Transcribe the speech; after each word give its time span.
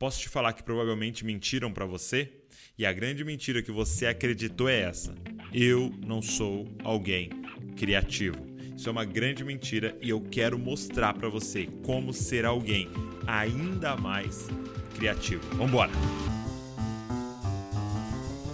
Posso 0.00 0.18
te 0.18 0.30
falar 0.30 0.54
que 0.54 0.62
provavelmente 0.62 1.26
mentiram 1.26 1.70
para 1.70 1.84
você? 1.84 2.32
E 2.78 2.86
a 2.86 2.92
grande 2.92 3.22
mentira 3.22 3.62
que 3.62 3.70
você 3.70 4.06
acreditou 4.06 4.66
é 4.66 4.80
essa: 4.80 5.14
eu 5.52 5.92
não 6.06 6.22
sou 6.22 6.66
alguém 6.82 7.28
criativo. 7.76 8.38
Isso 8.74 8.88
é 8.88 8.92
uma 8.92 9.04
grande 9.04 9.44
mentira 9.44 9.94
e 10.00 10.08
eu 10.08 10.22
quero 10.22 10.58
mostrar 10.58 11.12
para 11.12 11.28
você 11.28 11.68
como 11.84 12.14
ser 12.14 12.46
alguém 12.46 12.88
ainda 13.26 13.94
mais 13.94 14.48
criativo. 14.96 15.42
Vamos 15.50 15.68
embora. 15.68 15.92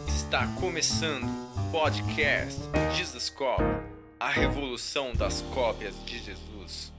Está 0.08 0.48
começando 0.54 1.28
o 1.28 1.70
podcast 1.70 2.60
Jesus 2.96 3.30
Cop, 3.30 3.62
a 4.18 4.30
revolução 4.30 5.12
das 5.12 5.42
cópias 5.42 5.94
de 6.04 6.18
Jesus. 6.18 6.95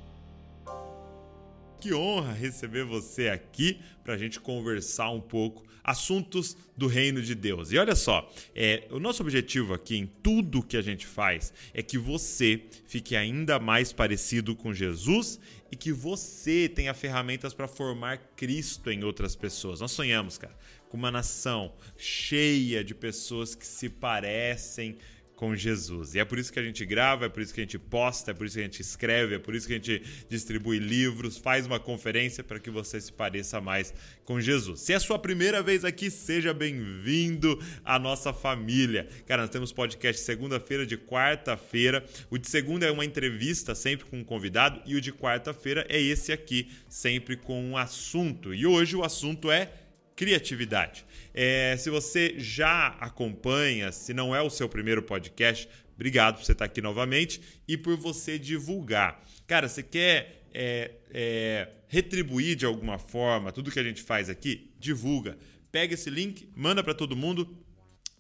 Que 1.80 1.94
honra 1.94 2.34
receber 2.34 2.84
você 2.84 3.30
aqui 3.30 3.80
para 4.04 4.16
a 4.16 4.18
gente 4.18 4.39
conversar 4.39 5.12
um 5.12 5.21
pouco 5.21 5.66
assuntos 5.84 6.58
do 6.76 6.85
reino 6.85 7.22
de 7.22 7.34
Deus. 7.34 7.72
E 7.72 7.77
olha 7.77 7.95
só, 7.95 8.30
é, 8.54 8.85
o 8.91 8.99
nosso 8.99 9.23
objetivo 9.23 9.73
aqui 9.73 9.95
em 9.95 10.05
tudo 10.05 10.62
que 10.62 10.76
a 10.76 10.82
gente 10.82 11.08
faz 11.08 11.54
é 11.73 11.82
que 11.82 11.98
você 11.98 12.62
fique 12.85 13.16
ainda 13.16 13.58
mais 13.58 13.94
parecido 13.94 14.54
com 14.54 14.73
Jesus 14.73 15.40
e 15.71 15.77
que 15.77 15.94
você 15.94 16.68
tenha 16.68 16.94
ferramentas 16.94 17.54
para 17.54 17.70
formar 17.70 18.18
Cristo 18.35 18.91
em 18.91 19.04
outras 19.04 19.34
pessoas. 19.34 19.80
Nós 19.80 19.91
sonhamos, 19.91 20.38
cara, 20.38 20.57
com 20.90 20.98
uma 20.98 21.12
nação 21.12 21.73
cheia 21.98 22.84
de 22.84 22.94
pessoas 22.94 23.55
que 23.55 23.66
se 23.66 23.88
parecem 23.88 24.98
com 25.38 25.55
Jesus. 25.55 26.16
E 26.16 26.20
é 26.20 26.26
por 26.26 26.40
isso 26.40 26.52
que 26.52 26.59
a 26.59 26.64
gente 26.64 26.84
grava, 26.84 27.27
é 27.27 27.30
por 27.30 27.44
isso 27.44 27.54
que 27.54 27.62
a 27.62 27.64
gente 27.64 27.77
posta, 27.77 28.32
é 28.32 28.34
por 28.34 28.48
isso 28.48 28.55
que 28.55 28.62
a 28.62 28.64
gente 28.64 28.82
escreve, 28.82 29.36
é 29.36 29.40
por 29.40 29.54
isso 29.54 29.68
que 29.68 29.73
a 29.73 29.76
gente 29.76 30.04
distribui 30.27 30.80
livros, 30.80 31.38
faz 31.38 31.68
uma 31.68 31.80
conferência 31.80 32.44
para 32.44 32.60
que 32.60 32.72
você 32.72 33.00
se 33.00 33.13
pareça 33.13 33.62
mais 33.62 33.94
com 34.26 34.41
Jesus. 34.41 34.82
Se 34.82 34.94
é 34.94 34.96
a 34.96 35.00
sua 35.00 35.20
primeira 35.20 35.62
vez 35.62 35.86
aqui, 35.86 36.10
seja 36.10 36.55
bem-vindo 36.55 37.63
à 37.86 38.00
nossa 38.00 38.34
família. 38.34 39.07
Cara, 39.27 39.44
nós 39.44 39.52
temos 39.52 39.71
podcast 39.71 40.24
segunda-feira, 40.24 40.88
de 40.88 40.98
quarta-feira. 40.98 42.04
O 42.32 42.40
de 42.40 42.49
segunda 42.49 42.88
é 42.88 42.91
uma 42.91 43.05
entrevista, 43.05 43.76
sempre 43.76 44.07
com 44.07 44.18
um 44.18 44.24
convidado, 44.24 44.82
e 44.88 44.96
o 44.96 45.01
de 45.01 45.13
quarta-feira 45.13 45.85
é 45.88 46.01
esse 46.01 46.34
aqui, 46.34 46.68
sempre 46.90 47.38
com 47.38 47.63
um 47.63 47.77
assunto. 47.77 48.55
E 48.55 48.66
hoje 48.66 48.96
o 48.96 49.04
assunto 49.04 49.51
é 49.51 49.72
criatividade. 50.18 51.05
É, 51.32 51.77
se 51.77 51.91
você 51.91 52.34
já 52.40 52.87
acompanha, 52.99 53.91
se 53.91 54.13
não 54.15 54.35
é 54.35 54.41
o 54.41 54.49
seu 54.49 54.68
primeiro 54.68 55.04
podcast, 55.04 55.70
obrigado 55.96 56.37
por 56.37 56.43
você 56.43 56.54
estar 56.54 56.65
aqui 56.65 56.82
novamente 56.82 57.40
e 57.68 57.77
por 57.77 57.96
você 57.96 58.40
divulgar. 58.40 59.23
Cara, 59.45 59.70
você 59.70 59.84
quer 59.84 60.43
é, 60.51 60.91
é, 61.12 61.70
retribuir 61.88 62.55
de 62.55 62.65
alguma 62.65 62.98
forma 62.98 63.51
tudo 63.51 63.70
que 63.71 63.79
a 63.79 63.84
gente 63.84 64.01
faz 64.01 64.28
aqui? 64.28 64.72
Divulga. 64.79 65.38
Pega 65.72 65.94
esse 65.94 66.09
link, 66.09 66.50
manda 66.56 66.84
para 66.84 66.95
todo 66.95 67.16
mundo 67.16 67.56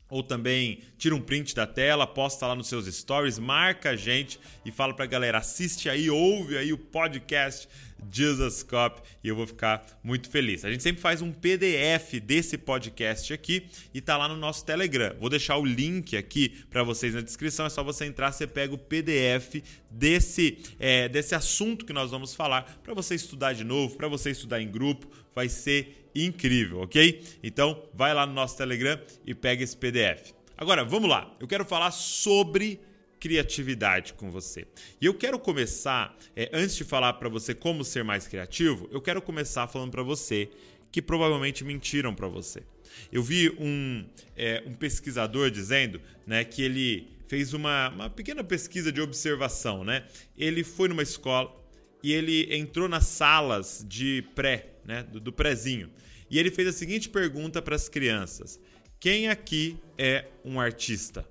ou 0.09 0.23
também 0.23 0.79
tira 0.97 1.15
um 1.15 1.21
print 1.21 1.53
da 1.55 1.67
tela, 1.67 2.07
posta 2.07 2.47
lá 2.47 2.55
nos 2.55 2.67
seus 2.67 2.85
stories, 2.93 3.37
marca 3.39 3.91
a 3.91 3.95
gente 3.95 4.39
e 4.65 4.71
fala 4.71 4.93
pra 4.93 5.05
galera, 5.05 5.39
assiste 5.39 5.89
aí, 5.89 6.09
ouve 6.09 6.57
aí 6.57 6.71
o 6.71 6.77
podcast 6.77 7.67
Jesus 8.11 8.63
Cop 8.63 9.01
e 9.23 9.27
eu 9.27 9.35
vou 9.35 9.47
ficar 9.47 9.85
muito 10.03 10.29
feliz. 10.29 10.63
A 10.63 10.71
gente 10.71 10.83
sempre 10.83 11.01
faz 11.01 11.21
um 11.21 11.31
PDF 11.31 12.19
desse 12.23 12.57
podcast 12.57 13.33
aqui 13.33 13.67
e 13.93 13.99
tá 13.99 14.17
lá 14.17 14.27
no 14.27 14.37
nosso 14.37 14.65
Telegram. 14.65 15.15
Vou 15.19 15.29
deixar 15.29 15.57
o 15.57 15.65
link 15.65 16.15
aqui 16.15 16.49
para 16.69 16.83
vocês 16.83 17.13
na 17.13 17.21
descrição, 17.21 17.65
é 17.65 17.69
só 17.69 17.83
você 17.83 18.05
entrar, 18.05 18.31
você 18.31 18.47
pega 18.47 18.73
o 18.73 18.77
PDF 18.77 19.63
desse, 19.89 20.59
é, 20.79 21.09
desse 21.09 21.35
assunto 21.35 21.85
que 21.85 21.93
nós 21.93 22.11
vamos 22.11 22.33
falar 22.33 22.79
para 22.83 22.93
você 22.93 23.15
estudar 23.15 23.53
de 23.53 23.63
novo, 23.63 23.95
para 23.97 24.07
você 24.07 24.31
estudar 24.31 24.61
em 24.61 24.69
grupo, 24.69 25.09
vai 25.35 25.49
ser 25.49 26.06
incrível, 26.25 26.81
ok? 26.81 27.23
Então, 27.43 27.83
vai 27.93 28.13
lá 28.13 28.25
no 28.25 28.33
nosso 28.33 28.57
Telegram 28.57 28.99
e 29.25 29.33
pega 29.35 29.63
esse 29.63 29.75
PDF. 29.75 30.33
Agora, 30.57 30.83
vamos 30.83 31.09
lá. 31.09 31.35
Eu 31.39 31.47
quero 31.47 31.63
falar 31.63 31.91
sobre 31.91 32.79
criatividade 33.19 34.13
com 34.13 34.29
você. 34.29 34.65
E 35.01 35.05
eu 35.05 35.13
quero 35.13 35.39
começar, 35.39 36.15
é, 36.35 36.49
antes 36.53 36.75
de 36.75 36.83
falar 36.83 37.13
para 37.13 37.29
você 37.29 37.53
como 37.53 37.83
ser 37.83 38.03
mais 38.03 38.27
criativo, 38.27 38.87
eu 38.91 39.01
quero 39.01 39.21
começar 39.21 39.67
falando 39.67 39.91
para 39.91 40.03
você 40.03 40.49
que 40.91 41.01
provavelmente 41.01 41.63
mentiram 41.63 42.13
para 42.13 42.27
você. 42.27 42.63
Eu 43.11 43.21
vi 43.21 43.49
um, 43.59 44.05
é, 44.35 44.63
um 44.65 44.73
pesquisador 44.73 45.51
dizendo 45.51 46.01
né, 46.25 46.43
que 46.43 46.61
ele 46.61 47.07
fez 47.27 47.53
uma, 47.53 47.89
uma 47.89 48.09
pequena 48.09 48.43
pesquisa 48.43 48.91
de 48.91 49.01
observação. 49.01 49.83
Né? 49.83 50.05
Ele 50.37 50.63
foi 50.63 50.87
numa 50.87 51.03
escola 51.03 51.53
e 52.01 52.13
ele 52.13 52.55
entrou 52.55 52.87
nas 52.87 53.05
salas 53.05 53.85
de 53.87 54.23
pré, 54.33 54.69
né, 54.85 55.03
do, 55.03 55.19
do 55.19 55.33
prézinho. 55.33 55.89
E 56.29 56.37
ele 56.39 56.51
fez 56.51 56.67
a 56.67 56.73
seguinte 56.73 57.09
pergunta 57.09 57.61
para 57.61 57.75
as 57.75 57.87
crianças: 57.87 58.59
Quem 58.99 59.29
aqui 59.29 59.77
é 59.97 60.25
um 60.43 60.59
artista? 60.59 61.25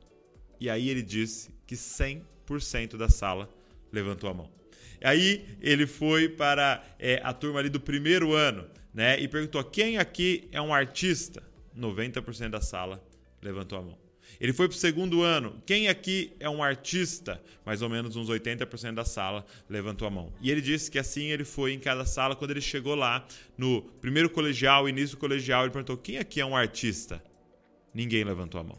E 0.61 0.71
aí 0.71 0.89
ele 0.89 1.03
disse 1.03 1.51
que 1.67 1.75
100% 1.75 2.97
da 2.97 3.09
sala 3.09 3.49
levantou 3.93 4.31
a 4.31 4.35
mão. 4.35 4.51
Aí 5.03 5.45
ele 5.61 5.87
foi 5.87 6.29
para 6.29 6.83
é, 6.99 7.21
a 7.23 7.33
turma 7.33 7.61
ali 7.61 7.69
do 7.69 7.81
primeiro 7.81 8.33
ano, 8.33 8.67
né? 8.93 9.21
E 9.21 9.29
perguntou: 9.29 9.63
quem 9.63 9.99
aqui 9.99 10.49
é 10.51 10.61
um 10.61 10.73
artista? 10.73 11.43
90% 11.77 12.49
da 12.49 12.61
sala 12.61 13.05
levantou 13.43 13.79
a 13.79 13.83
mão. 13.83 14.06
Ele 14.41 14.53
foi 14.53 14.69
para 14.69 14.75
o 14.75 14.79
segundo 14.79 15.23
ano. 15.23 15.63
Quem 15.67 15.89
aqui 15.89 16.33
é 16.39 16.49
um 16.49 16.63
artista? 16.63 17.43
Mais 17.65 17.83
ou 17.83 17.89
menos 17.89 18.17
uns 18.17 18.29
80% 18.29 18.95
da 18.95 19.05
sala 19.05 19.45
levantou 19.69 20.07
a 20.07 20.11
mão. 20.11 20.33
E 20.41 20.51
ele 20.51 20.61
disse 20.61 20.91
que 20.91 20.99
assim 20.99 21.27
ele 21.27 21.45
foi 21.45 21.73
em 21.73 21.79
cada 21.79 22.05
sala. 22.05 22.37
Quando 22.37 22.51
ele 22.51 22.61
chegou 22.61 22.95
lá, 22.95 23.27
no 23.57 23.83
primeiro 24.01 24.29
colegial, 24.31 24.89
início 24.89 25.17
do 25.17 25.21
colegial, 25.21 25.65
ele 25.65 25.73
perguntou: 25.73 25.97
quem 25.97 26.19
aqui 26.19 26.41
é 26.41 26.47
um 26.47 26.57
artista? 26.57 27.23
Ninguém 27.95 28.25
levantou 28.25 28.61
a 28.61 28.65
mão. 28.65 28.79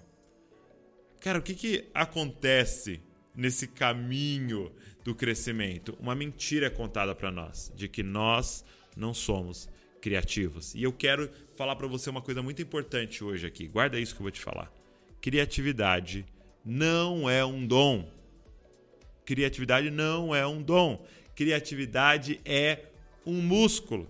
Cara, 1.19 1.40
o 1.40 1.41
que, 1.41 1.56
que 1.56 1.85
acontece 1.94 3.01
nesse 3.35 3.68
caminho 3.68 4.72
do 5.03 5.16
crescimento? 5.16 5.97
Uma 6.00 6.13
mentira 6.13 6.68
é 6.68 6.69
contada 6.69 7.16
para 7.16 7.31
nós 7.31 7.72
de 7.75 7.88
que 7.88 8.03
nós 8.03 8.63
não 8.95 9.13
somos 9.13 9.69
criativos. 10.01 10.75
E 10.75 10.84
eu 10.84 10.94
quero 10.94 11.29
falar 11.56 11.75
para 11.75 11.88
você 11.88 12.09
uma 12.09 12.22
coisa 12.22 12.41
muito 12.41 12.62
importante 12.62 13.24
hoje 13.24 13.45
aqui. 13.45 13.68
Guarda 13.68 14.00
isso 14.00 14.13
que 14.13 14.22
eu 14.22 14.25
vou 14.25 14.31
te 14.31 14.39
falar. 14.39 14.72
Criatividade 15.22 16.26
não 16.64 17.30
é 17.30 17.44
um 17.46 17.66
dom. 17.66 18.10
Criatividade 19.26 19.90
não 19.90 20.34
é 20.34 20.46
um 20.46 20.62
dom. 20.62 21.06
Criatividade 21.36 22.40
é 22.46 22.86
um 23.26 23.42
músculo. 23.42 24.10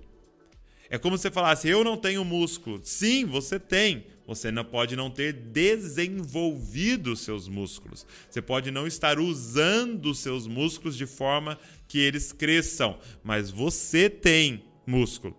É 0.90 0.98
como 0.98 1.18
você 1.18 1.30
falasse: 1.30 1.68
Eu 1.68 1.84
não 1.84 1.98
tenho 1.98 2.24
músculo. 2.24 2.80
Sim, 2.84 3.26
você 3.26 3.60
tem. 3.60 4.06
Você 4.26 4.52
não 4.52 4.66
pode 4.66 4.96
não 4.96 5.10
ter 5.10 5.32
desenvolvido 5.32 7.16
seus 7.16 7.48
músculos. 7.48 8.06
Você 8.30 8.42
pode 8.42 8.72
não 8.72 8.86
estar 8.86 9.20
usando 9.20 10.14
seus 10.14 10.46
músculos 10.46 10.98
de 10.98 11.06
forma 11.06 11.58
que 11.88 11.98
eles 12.00 12.34
cresçam, 12.34 13.00
mas 13.24 13.50
você 13.50 14.10
tem 14.10 14.66
músculo. 14.86 15.36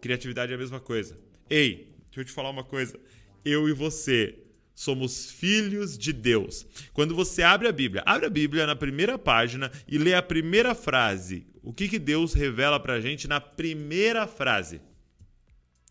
Criatividade 0.00 0.52
é 0.52 0.54
a 0.54 0.58
mesma 0.58 0.78
coisa. 0.78 1.18
Ei, 1.50 1.92
deixa 2.06 2.20
eu 2.20 2.24
te 2.24 2.30
falar 2.30 2.50
uma 2.50 2.62
coisa. 2.62 2.98
Eu 3.44 3.68
e 3.68 3.72
você 3.72 4.38
somos 4.78 5.28
filhos 5.28 5.98
de 5.98 6.12
Deus. 6.12 6.64
Quando 6.92 7.12
você 7.12 7.42
abre 7.42 7.66
a 7.66 7.72
Bíblia, 7.72 8.00
abre 8.06 8.26
a 8.26 8.30
Bíblia 8.30 8.64
na 8.64 8.76
primeira 8.76 9.18
página 9.18 9.72
e 9.88 9.98
lê 9.98 10.14
a 10.14 10.22
primeira 10.22 10.72
frase. 10.72 11.44
O 11.64 11.72
que, 11.72 11.88
que 11.88 11.98
Deus 11.98 12.32
revela 12.32 12.78
para 12.78 12.92
a 12.92 13.00
gente 13.00 13.26
na 13.26 13.40
primeira 13.40 14.24
frase? 14.28 14.80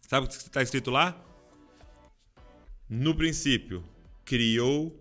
Sabe 0.07 0.25
o 0.25 0.29
que 0.29 0.35
está 0.35 0.61
escrito 0.61 0.89
lá? 0.89 1.21
No 2.89 3.13
princípio, 3.13 3.83
criou 4.23 4.97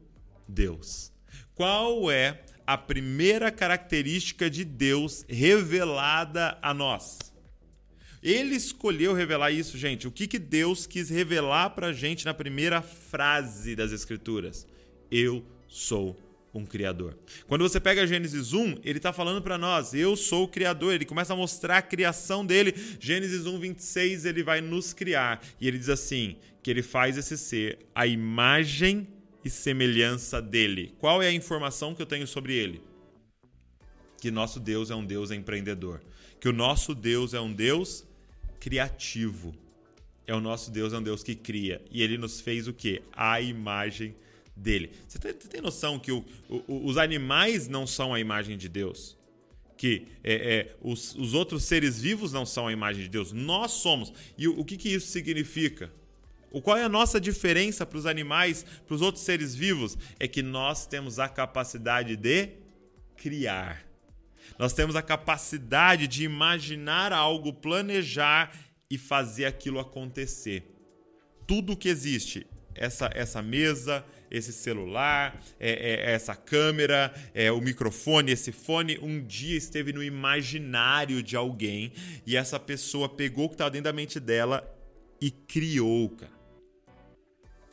Deus. 0.48 1.12
Qual 1.54 2.10
é 2.10 2.42
a 2.66 2.76
primeira 2.76 3.52
característica 3.52 4.50
de 4.50 4.64
Deus 4.64 5.24
revelada 5.28 6.58
a 6.60 6.74
nós? 6.74 7.25
Ele 8.22 8.54
escolheu 8.54 9.12
revelar 9.12 9.50
isso, 9.50 9.78
gente. 9.78 10.08
O 10.08 10.10
que, 10.10 10.26
que 10.26 10.38
Deus 10.38 10.86
quis 10.86 11.08
revelar 11.08 11.70
para 11.70 11.88
a 11.88 11.92
gente 11.92 12.24
na 12.24 12.34
primeira 12.34 12.82
frase 12.82 13.76
das 13.76 13.92
Escrituras? 13.92 14.66
Eu 15.10 15.44
sou 15.68 16.16
um 16.52 16.64
criador. 16.64 17.16
Quando 17.46 17.62
você 17.62 17.78
pega 17.78 18.06
Gênesis 18.06 18.52
1, 18.52 18.78
ele 18.82 18.98
está 18.98 19.12
falando 19.12 19.42
para 19.42 19.58
nós, 19.58 19.92
eu 19.92 20.16
sou 20.16 20.44
o 20.44 20.48
criador. 20.48 20.94
Ele 20.94 21.04
começa 21.04 21.32
a 21.32 21.36
mostrar 21.36 21.78
a 21.78 21.82
criação 21.82 22.44
dele. 22.44 22.74
Gênesis 22.98 23.46
1, 23.46 23.58
26, 23.58 24.24
ele 24.24 24.42
vai 24.42 24.60
nos 24.60 24.92
criar. 24.92 25.42
E 25.60 25.68
ele 25.68 25.78
diz 25.78 25.88
assim, 25.88 26.36
que 26.62 26.70
ele 26.70 26.82
faz 26.82 27.16
esse 27.16 27.36
ser 27.36 27.78
a 27.94 28.06
imagem 28.06 29.06
e 29.44 29.50
semelhança 29.50 30.42
dele. 30.42 30.94
Qual 30.98 31.22
é 31.22 31.28
a 31.28 31.32
informação 31.32 31.94
que 31.94 32.02
eu 32.02 32.06
tenho 32.06 32.26
sobre 32.26 32.54
ele? 32.54 32.82
Que 34.20 34.30
nosso 34.30 34.58
Deus 34.58 34.90
é 34.90 34.94
um 34.94 35.04
Deus 35.04 35.30
empreendedor. 35.30 36.00
Que 36.40 36.48
o 36.48 36.52
nosso 36.52 36.94
Deus 36.94 37.34
é 37.34 37.40
um 37.40 37.52
Deus 37.52 38.04
criativo. 38.60 39.54
É 40.26 40.34
o 40.34 40.40
nosso 40.40 40.70
Deus 40.70 40.92
é 40.92 40.98
um 40.98 41.02
Deus 41.02 41.22
que 41.22 41.34
cria. 41.34 41.82
E 41.90 42.02
ele 42.02 42.18
nos 42.18 42.40
fez 42.40 42.66
o 42.66 42.72
quê? 42.72 43.02
A 43.12 43.40
imagem 43.40 44.14
dele. 44.56 44.90
Você 45.06 45.18
tem, 45.18 45.60
noção 45.60 45.98
que 45.98 46.10
o, 46.10 46.24
o, 46.48 46.86
os 46.86 46.96
animais 46.96 47.68
não 47.68 47.86
são 47.86 48.12
a 48.14 48.20
imagem 48.20 48.56
de 48.56 48.68
Deus? 48.68 49.16
que 49.76 50.06
é, 50.24 50.34
é, 50.34 50.76
os, 50.80 51.14
os, 51.16 51.34
outros 51.34 51.64
seres 51.64 52.00
vivos 52.00 52.32
não 52.32 52.46
são 52.46 52.66
a 52.66 52.72
imagem 52.72 53.02
de 53.02 53.10
Deus, 53.10 53.30
nós 53.30 53.72
somos. 53.72 54.10
E 54.38 54.48
o, 54.48 54.58
o 54.58 54.64
que, 54.64 54.74
que 54.74 54.88
isso 54.88 55.08
significa? 55.08 55.92
O 56.50 56.62
qual 56.62 56.78
é 56.78 56.82
a 56.82 56.88
nossa 56.88 57.20
diferença 57.20 57.84
para 57.84 57.98
os 57.98 58.06
animais, 58.06 58.64
para 58.86 58.94
os 58.94 59.02
outros 59.02 59.24
seres 59.24 59.54
vivos? 59.54 59.98
É 60.18 60.26
que 60.26 60.42
nós 60.42 60.86
temos 60.86 61.18
a 61.18 61.28
capacidade 61.28 62.16
de 62.16 62.48
criar. 63.16 63.85
Nós 64.58 64.72
temos 64.72 64.96
a 64.96 65.02
capacidade 65.02 66.06
de 66.08 66.24
imaginar 66.24 67.12
algo, 67.12 67.52
planejar 67.52 68.56
e 68.90 68.96
fazer 68.96 69.44
aquilo 69.44 69.78
acontecer. 69.78 70.72
Tudo 71.46 71.76
que 71.76 71.88
existe, 71.88 72.46
essa, 72.74 73.10
essa 73.14 73.42
mesa, 73.42 74.04
esse 74.30 74.52
celular, 74.52 75.40
é, 75.58 75.70
é, 75.70 76.12
essa 76.12 76.34
câmera, 76.34 77.12
é, 77.34 77.50
o 77.50 77.60
microfone, 77.60 78.32
esse 78.32 78.52
fone, 78.52 78.98
um 79.00 79.24
dia 79.24 79.56
esteve 79.56 79.92
no 79.92 80.02
imaginário 80.02 81.22
de 81.22 81.36
alguém 81.36 81.92
e 82.26 82.36
essa 82.36 82.58
pessoa 82.58 83.08
pegou 83.08 83.46
o 83.46 83.48
que 83.48 83.54
estava 83.54 83.70
dentro 83.70 83.84
da 83.84 83.92
mente 83.92 84.18
dela 84.18 84.68
e 85.20 85.30
criou, 85.30 86.10
cara. 86.10 86.36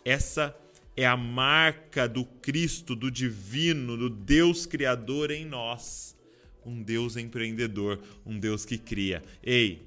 Essa 0.06 0.56
é 0.96 1.06
a 1.06 1.18
marca 1.18 2.08
do 2.08 2.26
Cristo, 2.26 2.96
do 2.96 3.10
divino, 3.10 3.98
do 3.98 4.10
Deus 4.10 4.66
criador 4.66 5.32
em 5.32 5.46
nós. 5.46 6.12
Um 6.65 6.81
Deus 6.81 7.18
empreendedor, 7.18 8.00
um 8.25 8.39
Deus 8.39 8.65
que 8.65 8.77
cria. 8.77 9.21
Ei, 9.44 9.81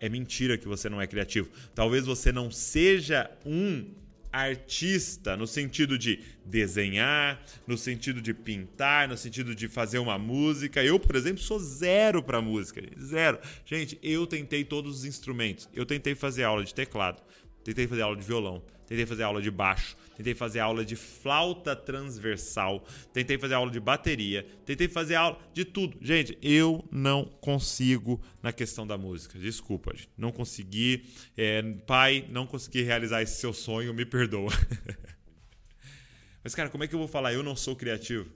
é 0.00 0.08
mentira 0.08 0.58
que 0.58 0.66
você 0.66 0.88
não 0.88 1.00
é 1.00 1.06
criativo. 1.06 1.48
Talvez 1.74 2.04
você 2.04 2.32
não 2.32 2.50
seja 2.50 3.30
um 3.46 3.84
artista 4.32 5.36
no 5.36 5.46
sentido 5.46 5.98
de 5.98 6.18
desenhar, 6.44 7.44
no 7.66 7.76
sentido 7.76 8.20
de 8.22 8.32
pintar, 8.32 9.06
no 9.06 9.16
sentido 9.16 9.54
de 9.54 9.68
fazer 9.68 9.98
uma 9.98 10.18
música. 10.18 10.82
Eu, 10.82 10.98
por 10.98 11.14
exemplo, 11.14 11.42
sou 11.42 11.58
zero 11.58 12.22
para 12.22 12.40
música, 12.40 12.82
zero. 12.98 13.38
Gente, 13.66 13.98
eu 14.02 14.26
tentei 14.26 14.64
todos 14.64 14.98
os 14.98 15.04
instrumentos. 15.04 15.68
Eu 15.74 15.84
tentei 15.84 16.14
fazer 16.14 16.44
aula 16.44 16.64
de 16.64 16.74
teclado, 16.74 17.22
tentei 17.64 17.86
fazer 17.86 18.02
aula 18.02 18.16
de 18.16 18.24
violão, 18.24 18.62
tentei 18.86 19.06
fazer 19.06 19.22
aula 19.22 19.40
de 19.40 19.50
baixo, 19.50 19.96
tentei 20.16 20.34
fazer 20.34 20.60
aula 20.60 20.84
de 20.84 20.96
flauta 20.96 21.74
transversal, 21.74 22.84
tentei 23.12 23.38
fazer 23.38 23.54
aula 23.54 23.70
de 23.70 23.80
bateria, 23.80 24.46
tentei 24.66 24.88
fazer 24.88 25.14
aula 25.14 25.38
de 25.54 25.64
tudo. 25.64 25.96
Gente, 26.00 26.36
eu 26.42 26.84
não 26.90 27.24
consigo 27.24 28.20
na 28.42 28.52
questão 28.52 28.86
da 28.86 28.98
música. 28.98 29.38
Desculpa, 29.38 29.92
gente. 29.94 30.10
não 30.16 30.30
consegui. 30.30 31.06
É, 31.36 31.62
pai, 31.86 32.26
não 32.30 32.46
consegui 32.46 32.82
realizar 32.82 33.22
esse 33.22 33.40
seu 33.40 33.52
sonho, 33.52 33.94
me 33.94 34.04
perdoa. 34.04 34.52
Mas, 36.44 36.54
cara, 36.54 36.68
como 36.68 36.82
é 36.82 36.88
que 36.88 36.94
eu 36.94 36.98
vou 36.98 37.08
falar? 37.08 37.32
Eu 37.32 37.42
não 37.42 37.54
sou 37.54 37.76
criativo. 37.76 38.28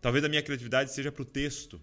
Talvez 0.00 0.24
a 0.24 0.28
minha 0.28 0.42
criatividade 0.42 0.92
seja 0.92 1.10
para 1.10 1.22
o 1.22 1.24
texto, 1.24 1.80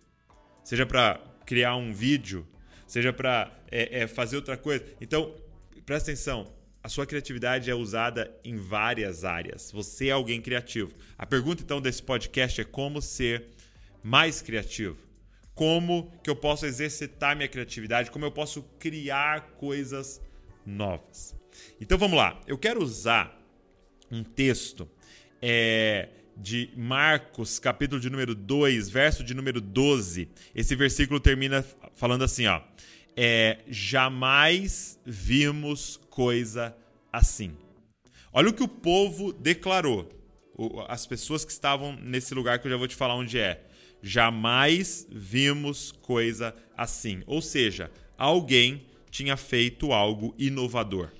seja 0.63 0.85
para 0.85 1.19
criar 1.45 1.75
um 1.75 1.91
vídeo, 1.91 2.47
seja 2.87 3.11
para 3.11 3.51
é, 3.71 4.01
é, 4.01 4.07
fazer 4.07 4.35
outra 4.35 4.55
coisa. 4.55 4.85
Então, 5.01 5.35
presta 5.85 6.11
atenção 6.11 6.62
a 6.83 6.89
sua 6.89 7.05
criatividade 7.05 7.71
é 7.71 7.75
usada 7.75 8.29
em 8.43 8.57
várias 8.57 9.23
áreas. 9.23 9.71
Você 9.71 10.09
é 10.09 10.11
alguém 10.11 10.41
criativo. 10.41 10.93
A 11.17 11.25
pergunta 11.25 11.63
então 11.63 11.79
desse 11.79 12.03
podcast 12.03 12.59
é 12.59 12.65
como 12.65 13.01
ser 13.01 13.45
mais 14.03 14.41
criativo. 14.41 14.97
Como 15.55 16.11
que 16.21 16.29
eu 16.29 16.35
posso 16.35 16.65
exercitar 16.65 17.37
minha 17.37 17.47
criatividade? 17.47 18.11
Como 18.11 18.25
eu 18.25 18.31
posso 18.31 18.63
criar 18.79 19.51
coisas 19.51 20.21
novas? 20.65 21.33
Então 21.79 21.97
vamos 21.97 22.17
lá. 22.17 22.41
Eu 22.45 22.57
quero 22.57 22.83
usar 22.83 23.39
um 24.11 24.21
texto 24.21 24.89
é, 25.41 26.09
de 26.35 26.69
Marcos, 26.75 27.59
capítulo 27.59 28.01
de 28.01 28.09
número 28.09 28.35
2, 28.35 28.89
verso 28.89 29.23
de 29.23 29.33
número 29.33 29.61
12. 29.61 30.27
Esse 30.53 30.75
versículo 30.75 31.21
termina 31.21 31.63
falando 31.95 32.25
assim, 32.25 32.45
ó 32.45 32.61
é 33.15 33.59
jamais 33.67 34.99
vimos 35.05 35.99
coisa 36.09 36.75
assim. 37.11 37.55
Olha 38.31 38.49
o 38.49 38.53
que 38.53 38.63
o 38.63 38.67
povo 38.67 39.31
declarou. 39.31 40.09
As 40.87 41.05
pessoas 41.05 41.45
que 41.45 41.51
estavam 41.51 41.95
nesse 41.95 42.33
lugar 42.33 42.59
que 42.59 42.67
eu 42.67 42.71
já 42.71 42.77
vou 42.77 42.87
te 42.87 42.95
falar 42.95 43.15
onde 43.15 43.39
é. 43.39 43.63
Jamais 44.01 45.07
vimos 45.09 45.91
coisa 45.91 46.55
assim. 46.75 47.23
Ou 47.25 47.41
seja, 47.41 47.91
alguém 48.17 48.85
tinha 49.09 49.37
feito 49.37 49.93
algo 49.93 50.33
inovador. 50.37 51.11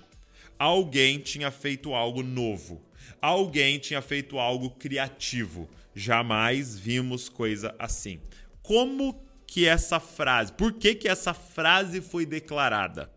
Alguém 0.58 1.20
tinha 1.20 1.52
feito 1.52 1.94
algo 1.94 2.24
novo. 2.24 2.82
Alguém 3.22 3.80
tinha 3.80 4.02
feito 4.02 4.40
algo 4.40 4.72
criativo. 4.72 5.70
Jamais 5.96 6.78
vimos 6.78 7.30
coisa 7.30 7.76
assim. 7.78 8.20
Como 8.62 9.24
que 9.54 9.68
essa 9.68 10.00
frase, 10.00 10.52
por 10.52 10.74
que, 10.74 10.96
que 10.96 11.08
essa 11.08 11.32
frase 11.32 12.02
foi 12.02 12.26
declarada? 12.26 13.12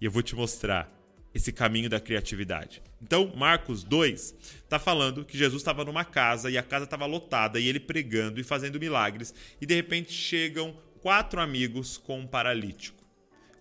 E 0.00 0.06
eu 0.06 0.10
vou 0.10 0.22
te 0.22 0.34
mostrar 0.34 0.90
esse 1.34 1.52
caminho 1.52 1.90
da 1.90 2.00
criatividade. 2.00 2.80
Então, 3.02 3.30
Marcos 3.36 3.84
2 3.84 4.34
está 4.40 4.78
falando 4.78 5.22
que 5.22 5.36
Jesus 5.36 5.60
estava 5.60 5.84
numa 5.84 6.02
casa 6.02 6.50
e 6.50 6.56
a 6.56 6.62
casa 6.62 6.86
estava 6.86 7.04
lotada 7.04 7.60
e 7.60 7.68
ele 7.68 7.78
pregando 7.78 8.40
e 8.40 8.42
fazendo 8.42 8.80
milagres. 8.80 9.34
E 9.60 9.66
de 9.66 9.74
repente 9.74 10.14
chegam 10.14 10.74
quatro 11.02 11.38
amigos 11.38 11.98
com 11.98 12.20
um 12.20 12.26
paralítico. 12.26 13.04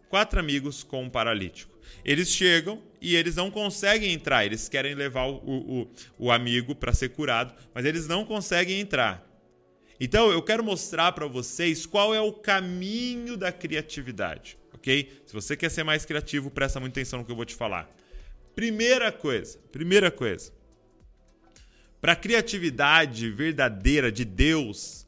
Quatro 0.08 0.40
amigos 0.40 0.84
com 0.84 1.04
um 1.04 1.10
paralítico. 1.10 1.78
Eles 2.06 2.30
chegam 2.30 2.82
e 3.02 3.14
eles 3.14 3.36
não 3.36 3.52
conseguem 3.52 4.14
entrar. 4.14 4.46
Eles 4.46 4.70
querem 4.70 4.96
levar 4.96 5.26
o, 5.26 5.36
o, 5.36 5.92
o 6.18 6.32
amigo 6.32 6.74
para 6.74 6.94
ser 6.94 7.10
curado, 7.10 7.54
mas 7.74 7.84
eles 7.84 8.08
não 8.08 8.24
conseguem 8.24 8.80
entrar. 8.80 9.33
Então 10.00 10.32
eu 10.32 10.42
quero 10.42 10.64
mostrar 10.64 11.12
para 11.12 11.28
vocês 11.28 11.86
qual 11.86 12.14
é 12.14 12.22
o 12.22 12.34
caminho 12.34 13.38
da 13.38 13.52
criatividade, 13.52 14.58
ok? 14.74 15.22
Se 15.26 15.34
você 15.34 15.56
quer 15.56 15.70
ser 15.70 15.84
mais 15.84 16.06
criativo, 16.06 16.50
presta 16.50 16.80
muita 16.80 17.00
atenção 17.00 17.20
no 17.20 17.26
que 17.26 17.32
eu 17.32 17.36
vou 17.36 17.46
te 17.46 17.56
falar. 17.56 17.90
Primeira 18.56 19.12
coisa, 19.12 19.60
primeira 19.72 20.12
coisa. 20.12 20.52
Para 22.02 22.14
a 22.14 22.18
criatividade 22.18 23.30
verdadeira 23.30 24.12
de 24.12 24.26
Deus, 24.26 25.08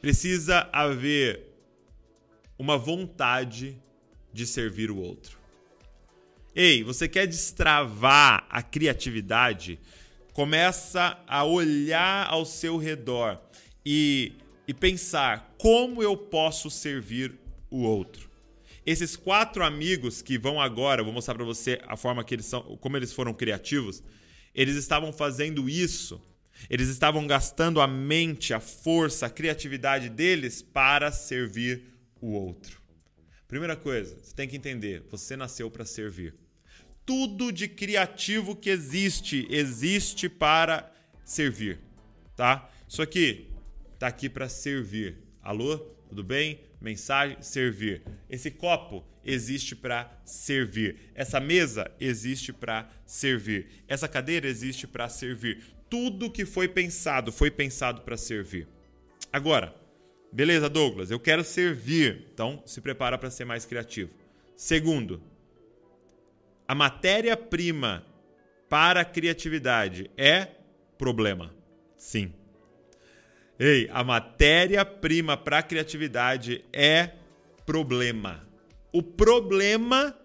precisa 0.00 0.68
haver 0.72 1.46
uma 2.58 2.76
vontade 2.76 3.80
de 4.32 4.46
servir 4.46 4.90
o 4.90 4.96
outro. 4.96 5.38
Ei, 6.54 6.82
você 6.82 7.06
quer 7.06 7.26
destravar 7.26 8.44
a 8.50 8.62
criatividade? 8.62 9.78
Começa 10.32 11.16
a 11.26 11.44
olhar 11.44 12.26
ao 12.28 12.44
seu 12.44 12.76
redor 12.76 13.40
e, 13.90 14.34
e 14.66 14.74
pensar 14.74 15.54
como 15.56 16.02
eu 16.02 16.14
posso 16.14 16.70
servir 16.70 17.32
o 17.70 17.78
outro. 17.78 18.28
Esses 18.84 19.16
quatro 19.16 19.64
amigos 19.64 20.20
que 20.20 20.36
vão 20.36 20.60
agora, 20.60 21.02
vou 21.02 21.10
mostrar 21.10 21.34
para 21.34 21.44
você 21.44 21.80
a 21.86 21.96
forma 21.96 22.22
que 22.22 22.34
eles 22.34 22.44
são, 22.44 22.76
como 22.82 22.98
eles 22.98 23.14
foram 23.14 23.32
criativos. 23.32 24.02
Eles 24.54 24.76
estavam 24.76 25.10
fazendo 25.10 25.70
isso. 25.70 26.20
Eles 26.68 26.88
estavam 26.88 27.26
gastando 27.26 27.80
a 27.80 27.86
mente, 27.86 28.52
a 28.52 28.60
força, 28.60 29.24
a 29.24 29.30
criatividade 29.30 30.10
deles 30.10 30.60
para 30.60 31.10
servir 31.10 31.84
o 32.20 32.32
outro. 32.32 32.82
Primeira 33.46 33.74
coisa, 33.74 34.18
você 34.22 34.34
tem 34.34 34.46
que 34.46 34.56
entender, 34.56 35.02
você 35.10 35.34
nasceu 35.34 35.70
para 35.70 35.86
servir. 35.86 36.34
Tudo 37.06 37.50
de 37.50 37.66
criativo 37.66 38.54
que 38.54 38.68
existe 38.68 39.46
existe 39.48 40.28
para 40.28 40.92
servir, 41.24 41.80
tá? 42.36 42.70
Isso 42.86 43.00
aqui 43.00 43.47
está 43.98 44.06
aqui 44.06 44.28
para 44.28 44.48
servir. 44.48 45.18
Alô? 45.42 45.76
Tudo 46.08 46.22
bem? 46.22 46.60
Mensagem: 46.80 47.42
servir. 47.42 48.02
Esse 48.30 48.48
copo 48.48 49.04
existe 49.24 49.74
para 49.74 50.22
servir. 50.24 51.10
Essa 51.16 51.40
mesa 51.40 51.90
existe 51.98 52.52
para 52.52 52.88
servir. 53.04 53.82
Essa 53.88 54.06
cadeira 54.06 54.46
existe 54.46 54.86
para 54.86 55.08
servir. 55.08 55.64
Tudo 55.90 56.30
que 56.30 56.44
foi 56.46 56.68
pensado 56.68 57.32
foi 57.32 57.50
pensado 57.50 58.02
para 58.02 58.16
servir. 58.16 58.68
Agora, 59.32 59.74
beleza, 60.32 60.68
Douglas, 60.68 61.10
eu 61.10 61.18
quero 61.18 61.42
servir. 61.42 62.28
Então, 62.32 62.62
se 62.64 62.80
prepara 62.80 63.18
para 63.18 63.30
ser 63.30 63.44
mais 63.44 63.66
criativo. 63.66 64.12
Segundo, 64.56 65.20
a 66.68 66.74
matéria-prima 66.74 68.06
para 68.68 69.00
a 69.00 69.04
criatividade 69.04 70.08
é 70.16 70.46
problema. 70.96 71.52
Sim. 71.96 72.32
Ei, 73.58 73.88
a 73.92 74.04
matéria-prima 74.04 75.36
para 75.36 75.58
a 75.58 75.62
criatividade 75.62 76.64
é 76.72 77.10
problema. 77.66 78.46
O 78.92 79.02
problema 79.02 80.16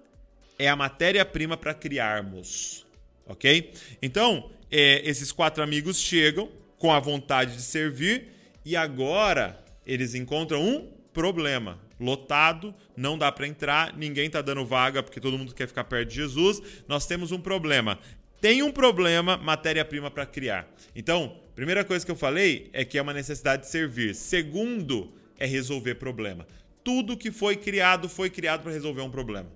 é 0.59 0.69
a 0.69 0.75
matéria-prima 0.75 1.57
para 1.57 1.73
criarmos, 1.73 2.85
ok? 3.25 3.73
Então, 4.01 4.51
é, 4.69 5.01
esses 5.07 5.31
quatro 5.31 5.63
amigos 5.63 5.99
chegam 5.99 6.47
com 6.77 6.91
a 6.91 6.99
vontade 6.99 7.55
de 7.55 7.63
servir 7.63 8.27
e 8.63 8.75
agora 8.75 9.59
eles 9.85 10.13
encontram 10.13 10.63
um 10.63 10.87
problema. 11.11 11.79
Lotado, 11.99 12.73
não 12.95 13.17
dá 13.17 13.31
para 13.31 13.47
entrar, 13.47 13.97
ninguém 13.97 14.27
está 14.27 14.41
dando 14.41 14.65
vaga 14.65 15.01
porque 15.01 15.19
todo 15.19 15.37
mundo 15.37 15.55
quer 15.55 15.67
ficar 15.67 15.85
perto 15.85 16.09
de 16.09 16.15
Jesus. 16.15 16.61
Nós 16.87 17.07
temos 17.07 17.31
um 17.31 17.39
problema. 17.39 17.97
Tem 18.43 18.61
um 18.61 18.71
problema, 18.71 19.37
matéria-prima 19.37 20.11
para 20.11 20.25
criar. 20.25 20.67
Então, 20.93 21.41
Primeira 21.55 21.85
coisa 21.85 22.03
que 22.03 22.11
eu 22.11 22.15
falei 22.15 22.69
é 22.73 22.83
que 22.83 22.97
é 22.97 23.01
uma 23.01 23.13
necessidade 23.13 23.63
de 23.63 23.69
servir. 23.69 24.15
Segundo, 24.15 25.13
é 25.37 25.45
resolver 25.45 25.95
problema. 25.95 26.47
Tudo 26.83 27.15
que 27.15 27.31
foi 27.31 27.55
criado 27.55 28.09
foi 28.09 28.29
criado 28.29 28.63
para 28.63 28.71
resolver 28.71 29.01
um 29.01 29.11
problema. 29.11 29.51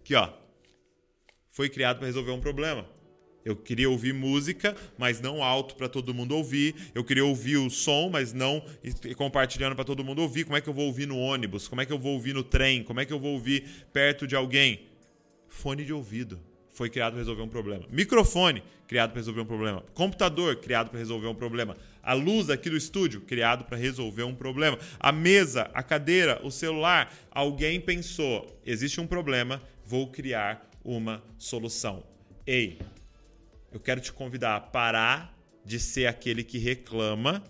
Aqui, 0.00 0.14
ó. 0.14 0.30
Foi 1.50 1.68
criado 1.68 1.98
para 1.98 2.06
resolver 2.06 2.30
um 2.30 2.40
problema. 2.40 2.86
Eu 3.44 3.54
queria 3.54 3.88
ouvir 3.90 4.14
música, 4.14 4.74
mas 4.96 5.20
não 5.20 5.42
alto 5.42 5.74
para 5.74 5.90
todo 5.90 6.14
mundo 6.14 6.34
ouvir. 6.34 6.74
Eu 6.94 7.04
queria 7.04 7.24
ouvir 7.24 7.58
o 7.58 7.68
som, 7.68 8.08
mas 8.08 8.32
não 8.32 8.64
compartilhando 9.16 9.74
para 9.74 9.84
todo 9.84 10.02
mundo 10.02 10.22
ouvir. 10.22 10.44
Como 10.44 10.56
é 10.56 10.60
que 10.60 10.68
eu 10.68 10.74
vou 10.74 10.86
ouvir 10.86 11.06
no 11.06 11.18
ônibus? 11.18 11.68
Como 11.68 11.82
é 11.82 11.86
que 11.86 11.92
eu 11.92 11.98
vou 11.98 12.14
ouvir 12.14 12.32
no 12.32 12.42
trem? 12.42 12.82
Como 12.82 12.98
é 12.98 13.04
que 13.04 13.12
eu 13.12 13.20
vou 13.20 13.32
ouvir 13.32 13.86
perto 13.92 14.26
de 14.26 14.34
alguém? 14.34 14.86
Fone 15.48 15.84
de 15.84 15.92
ouvido 15.92 16.49
foi 16.80 16.88
criado 16.88 17.12
para 17.12 17.18
resolver 17.18 17.42
um 17.42 17.48
problema. 17.48 17.84
Microfone, 17.90 18.62
criado 18.88 19.10
para 19.10 19.18
resolver 19.18 19.42
um 19.42 19.44
problema. 19.44 19.84
Computador, 19.92 20.56
criado 20.56 20.88
para 20.88 20.98
resolver 20.98 21.26
um 21.26 21.34
problema. 21.34 21.76
A 22.02 22.14
luz 22.14 22.48
aqui 22.48 22.70
do 22.70 22.76
estúdio, 22.78 23.20
criado 23.20 23.66
para 23.66 23.76
resolver 23.76 24.22
um 24.22 24.34
problema. 24.34 24.78
A 24.98 25.12
mesa, 25.12 25.70
a 25.74 25.82
cadeira, 25.82 26.40
o 26.42 26.50
celular. 26.50 27.12
Alguém 27.30 27.78
pensou: 27.78 28.58
existe 28.64 28.98
um 28.98 29.06
problema, 29.06 29.60
vou 29.84 30.10
criar 30.10 30.70
uma 30.82 31.22
solução. 31.36 32.02
Ei, 32.46 32.78
eu 33.70 33.78
quero 33.78 34.00
te 34.00 34.10
convidar 34.10 34.56
a 34.56 34.60
parar 34.60 35.38
de 35.62 35.78
ser 35.78 36.06
aquele 36.06 36.42
que 36.42 36.56
reclama 36.56 37.44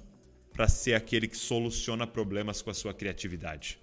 para 0.52 0.66
ser 0.66 0.94
aquele 0.94 1.28
que 1.28 1.37
soluciona 1.37 2.04
problemas 2.04 2.60
com 2.60 2.70
a 2.70 2.75
sua 2.75 2.92
criatividade. 2.92 3.78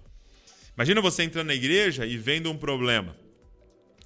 Imagina 0.76 1.00
você 1.00 1.22
entrando 1.22 1.46
na 1.46 1.54
igreja 1.54 2.04
e 2.04 2.18
vendo 2.18 2.50
um 2.50 2.56
problema 2.58 3.16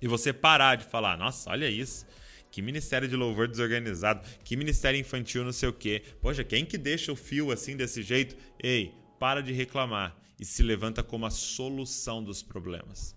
e 0.03 0.09
você 0.09 0.33
parar 0.33 0.75
de 0.75 0.85
falar, 0.85 1.17
nossa, 1.17 1.49
olha 1.51 1.71
isso. 1.71 2.05
Que 2.51 2.61
ministério 2.61 3.09
de 3.09 3.17
louvor 3.17 3.49
desorganizado, 3.49 4.29
que 4.45 4.57
ministério 4.57 5.01
infantil 5.01 5.43
não 5.43 5.53
sei 5.53 5.71
o 5.71 5.73
quê. 5.73 6.03
Poxa, 6.21 6.45
quem 6.45 6.67
que 6.67 6.77
deixa 6.77 7.11
o 7.11 7.17
fio 7.17 7.51
assim 7.51 7.77
desse 7.77 8.03
jeito? 8.03 8.37
Ei, 8.63 8.93
para 9.19 9.41
de 9.41 9.53
reclamar 9.53 10.15
e 10.39 10.45
se 10.45 10.63
levanta 10.63 11.03
como 11.03 11.25
a 11.25 11.31
solução 11.31 12.23
dos 12.23 12.43
problemas. 12.43 13.17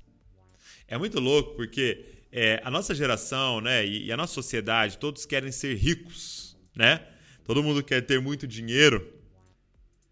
É 0.87 0.97
muito 0.97 1.19
louco 1.19 1.55
porque 1.55 2.05
é, 2.31 2.61
a 2.63 2.69
nossa 2.69 2.93
geração 2.93 3.59
né, 3.59 3.85
e, 3.85 4.05
e 4.05 4.11
a 4.11 4.15
nossa 4.15 4.33
sociedade, 4.33 4.97
todos 4.99 5.25
querem 5.25 5.51
ser 5.51 5.75
ricos, 5.75 6.55
né? 6.75 7.05
Todo 7.43 7.63
mundo 7.63 7.83
quer 7.83 8.01
ter 8.01 8.21
muito 8.21 8.47
dinheiro, 8.47 9.11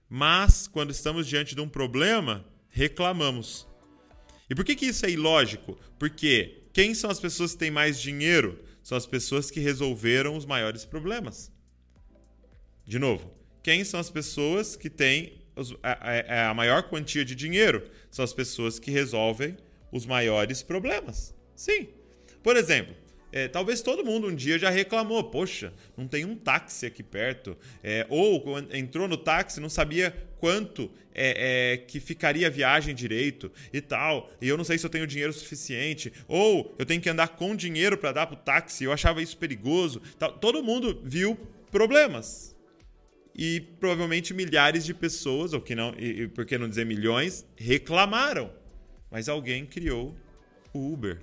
mas 0.09 0.67
quando 0.67 0.91
estamos 0.91 1.27
diante 1.27 1.55
de 1.55 1.61
um 1.61 1.69
problema, 1.69 2.45
reclamamos. 2.69 3.67
E 4.53 4.55
por 4.55 4.63
que, 4.63 4.75
que 4.75 4.85
isso 4.85 5.03
é 5.03 5.09
ilógico? 5.09 5.75
Porque 5.97 6.61
quem 6.71 6.93
são 6.93 7.09
as 7.09 7.19
pessoas 7.19 7.53
que 7.53 7.57
têm 7.57 7.71
mais 7.71 7.99
dinheiro? 7.99 8.63
São 8.83 8.95
as 8.95 9.07
pessoas 9.07 9.49
que 9.49 9.59
resolveram 9.59 10.37
os 10.37 10.45
maiores 10.45 10.85
problemas. 10.85 11.51
De 12.85 12.99
novo, 12.99 13.33
quem 13.63 13.83
são 13.83 13.99
as 13.99 14.11
pessoas 14.11 14.75
que 14.75 14.91
têm 14.91 15.41
a, 15.81 16.45
a, 16.45 16.49
a 16.51 16.53
maior 16.53 16.83
quantia 16.83 17.25
de 17.25 17.33
dinheiro? 17.33 17.89
São 18.11 18.23
as 18.23 18.31
pessoas 18.31 18.77
que 18.77 18.91
resolvem 18.91 19.57
os 19.91 20.05
maiores 20.05 20.61
problemas. 20.61 21.33
Sim. 21.55 21.87
Por 22.43 22.55
exemplo, 22.55 22.95
é, 23.31 23.47
talvez 23.47 23.81
todo 23.81 24.05
mundo 24.05 24.27
um 24.27 24.35
dia 24.35 24.59
já 24.59 24.69
reclamou, 24.69 25.23
poxa, 25.23 25.73
não 25.97 26.07
tem 26.07 26.25
um 26.25 26.35
táxi 26.35 26.85
aqui 26.85 27.01
perto. 27.01 27.57
É, 27.83 28.05
ou 28.07 28.43
entrou 28.71 29.07
no 29.07 29.17
táxi 29.17 29.59
não 29.59 29.69
sabia 29.69 30.15
quanto 30.43 30.91
é, 31.15 31.71
é, 31.71 31.77
que 31.77 32.01
ficaria 32.01 32.47
a 32.47 32.49
viagem 32.49 32.93
direito 32.93 33.49
e 33.71 33.79
tal. 33.79 34.29
E 34.41 34.47
eu 34.49 34.57
não 34.57 34.65
sei 34.65 34.77
se 34.77 34.85
eu 34.85 34.89
tenho 34.89 35.07
dinheiro 35.07 35.31
suficiente. 35.31 36.11
Ou 36.27 36.75
eu 36.77 36.85
tenho 36.85 36.99
que 36.99 37.09
andar 37.09 37.29
com 37.29 37.55
dinheiro 37.55 37.97
para 37.97 38.11
dar 38.11 38.27
pro 38.27 38.35
táxi. 38.35 38.83
Eu 38.83 38.91
achava 38.91 39.21
isso 39.21 39.37
perigoso. 39.37 40.01
Tal. 40.19 40.33
Todo 40.33 40.61
mundo 40.61 41.01
viu 41.01 41.39
problemas. 41.71 42.53
E 43.33 43.61
provavelmente 43.79 44.33
milhares 44.33 44.83
de 44.83 44.93
pessoas, 44.93 45.53
ou 45.53 45.61
que 45.61 45.73
não, 45.75 45.95
e, 45.97 46.27
por 46.27 46.45
que 46.45 46.57
não 46.57 46.67
dizer 46.67 46.85
milhões, 46.85 47.45
reclamaram. 47.55 48.51
Mas 49.09 49.29
alguém 49.29 49.65
criou 49.65 50.13
o 50.73 50.91
Uber 50.91 51.21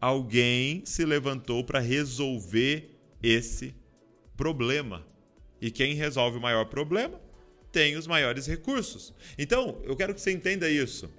alguém 0.00 0.82
se 0.84 1.04
levantou 1.04 1.64
para 1.64 1.78
resolver 1.78 2.90
esse 3.22 3.72
problema. 4.36 5.06
E 5.60 5.70
quem 5.70 5.94
resolve 5.94 6.36
o 6.36 6.40
maior 6.40 6.66
problema 6.66 7.25
tem 7.76 7.94
os 7.94 8.06
maiores 8.06 8.46
recursos. 8.46 9.12
Então, 9.36 9.78
eu 9.84 9.94
quero 9.94 10.14
que 10.14 10.20
você 10.22 10.32
entenda 10.32 10.66
isso. 10.66 11.10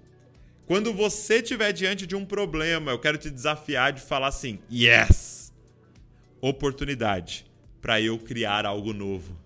Quando 0.66 0.92
você 0.92 1.36
estiver 1.36 1.72
diante 1.72 2.08
de 2.08 2.16
um 2.16 2.26
problema, 2.26 2.90
eu 2.90 2.98
quero 2.98 3.16
te 3.16 3.30
desafiar 3.30 3.94
de 3.94 4.02
falar 4.02 4.30
assim: 4.30 4.58
yes! 4.72 5.54
Oportunidade 6.42 7.46
para 7.80 8.02
eu 8.02 8.18
criar 8.18 8.66
algo 8.66 8.92
novo. 8.92 9.40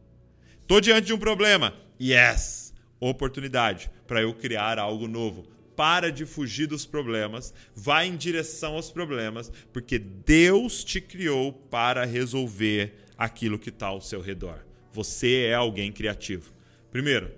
Tô 0.65 0.79
diante 0.79 1.07
de 1.07 1.13
um 1.13 1.17
problema. 1.17 1.73
Yes! 2.01 2.73
Oportunidade 2.97 3.91
para 4.07 4.21
eu 4.21 4.33
criar 4.33 4.79
algo 4.79 5.05
novo 5.05 5.45
para 5.75 6.11
de 6.11 6.25
fugir 6.25 6.67
dos 6.67 6.85
problemas, 6.85 7.53
vai 7.73 8.05
em 8.05 8.15
direção 8.15 8.75
aos 8.75 8.91
problemas, 8.91 9.51
porque 9.73 9.97
Deus 9.97 10.83
te 10.83 11.01
criou 11.01 11.51
para 11.51 12.05
resolver 12.05 12.93
aquilo 13.17 13.57
que 13.57 13.69
está 13.69 13.87
ao 13.87 13.99
seu 13.99 14.21
redor. 14.21 14.63
Você 14.93 15.45
é 15.45 15.55
alguém 15.55 15.91
criativo. 15.91 16.60
Primeiro, 16.91 17.31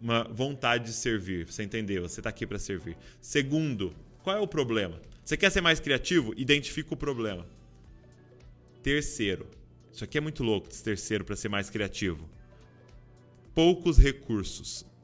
uma 0.00 0.24
vontade 0.24 0.84
de 0.84 0.92
servir. 0.92 1.46
Você 1.46 1.62
entendeu? 1.62 2.02
Você 2.08 2.20
está 2.20 2.30
aqui 2.30 2.46
para 2.46 2.58
servir. 2.58 2.96
Segundo, 3.20 3.94
qual 4.22 4.36
é 4.36 4.40
o 4.40 4.48
problema? 4.48 5.00
Você 5.24 5.36
quer 5.36 5.50
ser 5.50 5.60
mais 5.60 5.80
criativo? 5.80 6.34
Identifica 6.36 6.92
o 6.92 6.96
problema. 6.96 7.46
Terceiro, 8.82 9.48
isso 9.90 10.04
aqui 10.04 10.18
é 10.18 10.20
muito 10.20 10.42
louco, 10.42 10.68
esse 10.68 10.82
terceiro 10.82 11.24
para 11.24 11.36
ser 11.36 11.48
mais 11.48 11.70
criativo. 11.70 12.28
Poucos 13.54 13.98
recursos. 13.98 14.84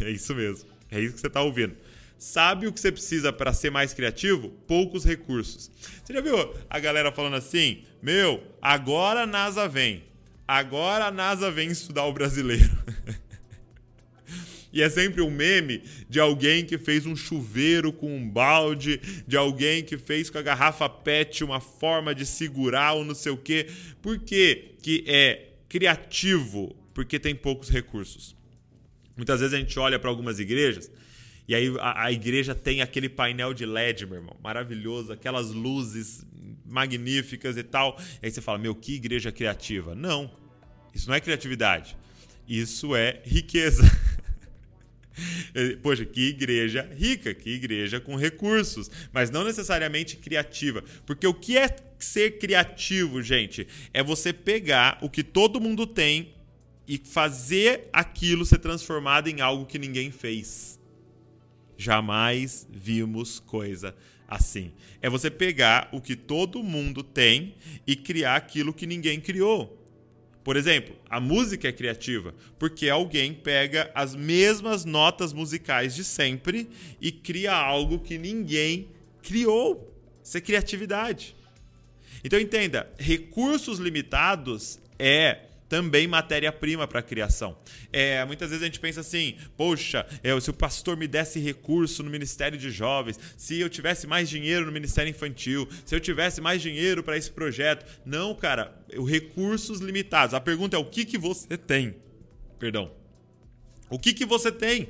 É 0.00 0.08
isso 0.08 0.34
mesmo. 0.34 0.66
É 0.90 0.98
isso 0.98 1.14
que 1.14 1.20
você 1.20 1.26
está 1.26 1.42
ouvindo 1.42 1.76
sabe 2.20 2.66
o 2.66 2.72
que 2.72 2.78
você 2.78 2.92
precisa 2.92 3.32
para 3.32 3.52
ser 3.52 3.70
mais 3.70 3.94
criativo? 3.94 4.50
Poucos 4.66 5.04
recursos. 5.04 5.70
Você 6.04 6.12
já 6.12 6.20
viu 6.20 6.36
a 6.68 6.78
galera 6.78 7.10
falando 7.10 7.34
assim? 7.34 7.82
Meu, 8.02 8.44
agora 8.60 9.22
a 9.22 9.26
NASA 9.26 9.66
vem. 9.66 10.04
Agora 10.52 11.04
a 11.04 11.12
NASA 11.12 11.48
vem 11.48 11.70
estudar 11.70 12.06
o 12.06 12.12
brasileiro. 12.12 12.76
E 14.72 14.82
é 14.82 14.88
sempre 14.88 15.20
um 15.20 15.28
meme 15.28 15.82
de 16.08 16.20
alguém 16.20 16.64
que 16.64 16.78
fez 16.78 17.04
um 17.04 17.16
chuveiro 17.16 17.92
com 17.92 18.16
um 18.16 18.30
balde, 18.30 19.00
de 19.26 19.36
alguém 19.36 19.82
que 19.82 19.98
fez 19.98 20.30
com 20.30 20.38
a 20.38 20.42
garrafa 20.42 20.88
PET 20.88 21.42
uma 21.42 21.58
forma 21.58 22.14
de 22.14 22.24
segurar 22.24 22.92
ou 22.92 23.04
não 23.04 23.12
sei 23.12 23.32
o 23.32 23.36
quê. 23.36 23.66
Por 24.00 24.20
que 24.20 24.76
é 25.08 25.48
criativo? 25.68 26.76
Porque 26.94 27.18
tem 27.18 27.34
poucos 27.34 27.68
recursos. 27.68 28.36
Muitas 29.16 29.40
vezes 29.40 29.54
a 29.54 29.58
gente 29.58 29.76
olha 29.76 29.98
para 29.98 30.08
algumas 30.08 30.38
igrejas 30.38 30.88
e 31.48 31.54
aí 31.56 31.66
a, 31.80 32.04
a, 32.04 32.12
igreja 32.12 32.54
tem 32.54 32.80
aquele 32.80 33.08
painel 33.08 33.52
de 33.52 33.66
LED, 33.66 34.06
meu 34.06 34.18
irmão, 34.18 34.36
maravilhoso, 34.40 35.12
aquelas 35.12 35.50
luzes 35.50 36.24
magníficas 36.64 37.56
e 37.56 37.64
tal. 37.64 37.98
E 38.22 38.26
aí 38.26 38.30
você 38.30 38.40
fala, 38.40 38.56
meu, 38.56 38.72
que 38.72 38.94
igreja 38.94 39.32
criativa. 39.32 39.92
Não, 39.92 40.30
isso 40.94 41.08
não 41.08 41.14
é 41.14 41.20
criatividade. 41.20 41.96
Isso 42.48 42.96
é 42.96 43.20
riqueza. 43.24 43.82
Poxa, 45.82 46.04
que 46.04 46.28
igreja 46.28 46.88
rica, 46.96 47.34
que 47.34 47.50
igreja 47.50 48.00
com 48.00 48.16
recursos, 48.16 48.90
mas 49.12 49.30
não 49.30 49.44
necessariamente 49.44 50.16
criativa. 50.16 50.82
Porque 51.06 51.26
o 51.26 51.34
que 51.34 51.56
é 51.56 51.74
ser 51.98 52.38
criativo, 52.38 53.22
gente? 53.22 53.66
É 53.92 54.02
você 54.02 54.32
pegar 54.32 54.98
o 55.02 55.08
que 55.08 55.22
todo 55.22 55.60
mundo 55.60 55.86
tem 55.86 56.34
e 56.88 56.98
fazer 56.98 57.88
aquilo 57.92 58.44
ser 58.44 58.58
transformado 58.58 59.28
em 59.28 59.40
algo 59.40 59.66
que 59.66 59.78
ninguém 59.78 60.10
fez. 60.10 60.80
Jamais 61.76 62.66
vimos 62.70 63.38
coisa 63.38 63.94
assim. 64.26 64.72
É 65.00 65.10
você 65.10 65.30
pegar 65.30 65.88
o 65.92 66.00
que 66.00 66.14
todo 66.14 66.62
mundo 66.62 67.02
tem 67.02 67.54
e 67.86 67.96
criar 67.96 68.36
aquilo 68.36 68.72
que 68.72 68.86
ninguém 68.86 69.20
criou. 69.20 69.79
Por 70.50 70.56
exemplo, 70.56 70.96
a 71.08 71.20
música 71.20 71.68
é 71.68 71.72
criativa 71.72 72.34
porque 72.58 72.88
alguém 72.88 73.32
pega 73.32 73.88
as 73.94 74.16
mesmas 74.16 74.84
notas 74.84 75.32
musicais 75.32 75.94
de 75.94 76.02
sempre 76.02 76.68
e 77.00 77.12
cria 77.12 77.54
algo 77.54 78.00
que 78.00 78.18
ninguém 78.18 78.88
criou. 79.22 79.96
Isso 80.20 80.36
é 80.36 80.40
criatividade. 80.40 81.36
Então 82.24 82.36
entenda, 82.36 82.92
recursos 82.98 83.78
limitados 83.78 84.80
é 84.98 85.38
também 85.70 86.08
matéria-prima 86.08 86.86
para 86.88 86.98
a 86.98 87.02
criação. 87.02 87.56
É, 87.92 88.22
muitas 88.24 88.50
vezes 88.50 88.62
a 88.62 88.66
gente 88.66 88.80
pensa 88.80 89.00
assim: 89.00 89.36
poxa, 89.56 90.04
eu, 90.22 90.40
se 90.40 90.50
o 90.50 90.52
pastor 90.52 90.96
me 90.96 91.06
desse 91.06 91.38
recurso 91.38 92.02
no 92.02 92.10
ministério 92.10 92.58
de 92.58 92.70
jovens, 92.70 93.18
se 93.38 93.60
eu 93.60 93.70
tivesse 93.70 94.06
mais 94.06 94.28
dinheiro 94.28 94.66
no 94.66 94.72
ministério 94.72 95.08
infantil, 95.08 95.68
se 95.86 95.94
eu 95.94 96.00
tivesse 96.00 96.40
mais 96.40 96.60
dinheiro 96.60 97.04
para 97.04 97.16
esse 97.16 97.30
projeto. 97.30 97.86
Não, 98.04 98.34
cara, 98.34 98.76
recursos 99.06 99.78
limitados. 99.78 100.34
A 100.34 100.40
pergunta 100.40 100.76
é: 100.76 100.80
o 100.80 100.84
que, 100.84 101.04
que 101.04 101.16
você 101.16 101.56
tem? 101.56 101.94
Perdão. 102.58 102.90
O 103.88 103.98
que, 103.98 104.12
que 104.12 104.26
você 104.26 104.50
tem? 104.50 104.88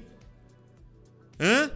Hã? 1.39 1.71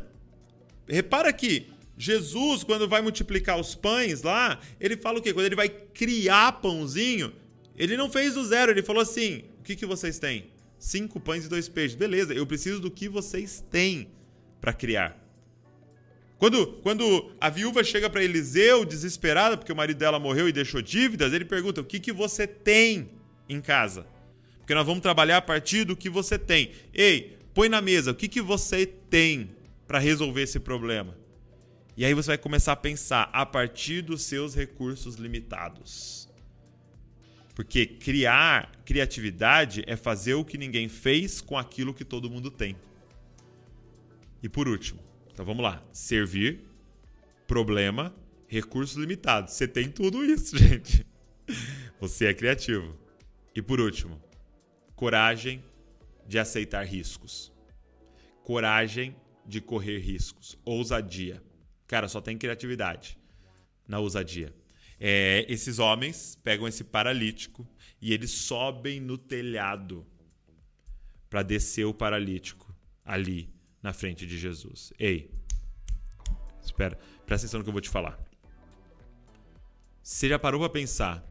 Repara 0.89 1.33
que 1.33 1.69
Jesus, 1.97 2.65
quando 2.65 2.89
vai 2.89 3.03
multiplicar 3.03 3.61
os 3.61 3.75
pães 3.75 4.23
lá, 4.23 4.59
ele 4.81 4.97
fala 4.97 5.19
o 5.19 5.23
quê? 5.23 5.33
Quando 5.33 5.47
ele 5.47 5.55
vai 5.55 5.69
criar 5.69 6.53
pãozinho, 6.61 7.33
ele 7.77 7.97
não 7.97 8.11
fez 8.11 8.35
do 8.35 8.45
zero, 8.45 8.73
ele 8.73 8.83
falou 8.83 9.03
assim: 9.03 9.45
o 9.61 9.63
que, 9.63 9.77
que 9.77 9.87
vocês 9.87 10.19
têm? 10.19 10.55
cinco 10.85 11.19
pães 11.19 11.47
e 11.47 11.49
dois 11.49 11.69
peixes. 11.69 11.97
Beleza, 11.97 12.35
eu 12.35 12.47
preciso 12.47 12.81
do 12.81 12.91
que 12.91 13.09
vocês 13.09 13.65
têm 13.71 14.09
para 14.61 14.73
criar. 14.73 15.19
Quando, 16.37 16.67
quando 16.83 17.33
a 17.41 17.49
viúva 17.49 17.83
chega 17.83 18.11
para 18.11 18.23
Eliseu, 18.23 18.85
desesperada, 18.85 19.57
porque 19.57 19.73
o 19.73 19.77
marido 19.77 19.97
dela 19.97 20.19
morreu 20.19 20.49
e 20.49 20.53
deixou 20.53 20.83
dívidas, 20.83 21.33
ele 21.33 21.45
pergunta: 21.45 21.81
o 21.81 21.85
que, 21.85 21.99
que 21.99 22.13
você 22.13 22.47
tem 22.47 23.09
em 23.49 23.61
casa? 23.61 24.07
Porque 24.59 24.75
nós 24.75 24.87
vamos 24.87 25.03
trabalhar 25.03 25.39
a 25.39 25.43
partir 25.43 25.85
do 25.85 25.97
que 25.97 26.11
você 26.11 26.39
tem. 26.39 26.73
Ei, 26.93 27.39
põe 27.55 27.69
na 27.69 27.81
mesa, 27.81 28.11
o 28.11 28.15
que, 28.15 28.29
que 28.29 28.43
você 28.43 28.87
tem 28.87 29.51
para 29.87 29.99
resolver 29.99 30.43
esse 30.43 30.59
problema? 30.59 31.17
E 31.97 32.05
aí 32.05 32.13
você 32.13 32.29
vai 32.29 32.39
começar 32.39 32.73
a 32.73 32.77
pensar 32.77 33.31
a 33.33 33.47
partir 33.47 34.03
dos 34.03 34.23
seus 34.23 34.55
recursos 34.55 35.15
limitados. 35.15 36.24
Porque 37.55 37.87
criar 37.87 38.83
criatividade 38.85 39.85
é 39.87 39.97
fazer 39.97 40.35
o 40.35 40.45
que 40.45 40.59
ninguém 40.59 40.89
fez 40.89 41.41
com 41.41 41.57
aquilo 41.57 41.95
que 41.95 42.05
todo 42.05 42.29
mundo 42.29 42.51
tem. 42.51 42.77
E 44.43 44.49
por 44.49 44.69
último, 44.69 45.01
então 45.33 45.45
vamos 45.45 45.63
lá: 45.63 45.83
servir, 45.93 46.65
problema, 47.47 48.15
recursos 48.49 48.97
limitados. 48.97 49.53
Você 49.53 49.69
tem 49.69 49.89
tudo 49.89 50.25
isso, 50.25 50.57
gente. 50.59 51.07
Você 52.01 52.27
é 52.27 52.35
criativo. 52.35 52.99
E 53.55 53.63
por 53.63 53.81
último, 53.81 54.21
coragem 54.97 55.63
de 56.27 56.39
aceitar 56.39 56.85
riscos. 56.85 57.53
Coragem 58.43 59.15
de 59.47 59.61
correr 59.61 59.99
riscos. 59.99 60.59
Ousadia. 60.65 61.43
Cara, 61.87 62.09
só 62.09 62.21
tem 62.21 62.37
criatividade 62.37 63.17
na 63.87 64.01
ousadia. 64.01 64.53
É, 65.01 65.45
esses 65.49 65.79
homens 65.79 66.39
pegam 66.43 66.67
esse 66.69 66.85
paralítico 66.85 67.67
e 68.01 68.13
eles 68.13 68.31
sobem 68.31 69.01
no 69.01 69.19
telhado 69.19 70.07
para 71.29 71.43
descer 71.43 71.85
o 71.85 71.95
paralítico 71.95 72.75
ali 73.05 73.53
na 73.83 73.93
frente 73.93 74.27
de 74.27 74.39
Jesus. 74.39 74.93
Ei, 74.99 75.31
espera, 76.63 76.97
presta 77.27 77.47
atenção 77.47 77.59
no 77.59 77.65
que 77.65 77.71
eu 77.71 77.73
vou 77.73 77.81
te 77.81 77.91
falar. 77.91 78.19
Você 80.03 80.29
já 80.29 80.39
parou 80.39 80.61
para 80.61 80.69
pensar 80.69 81.27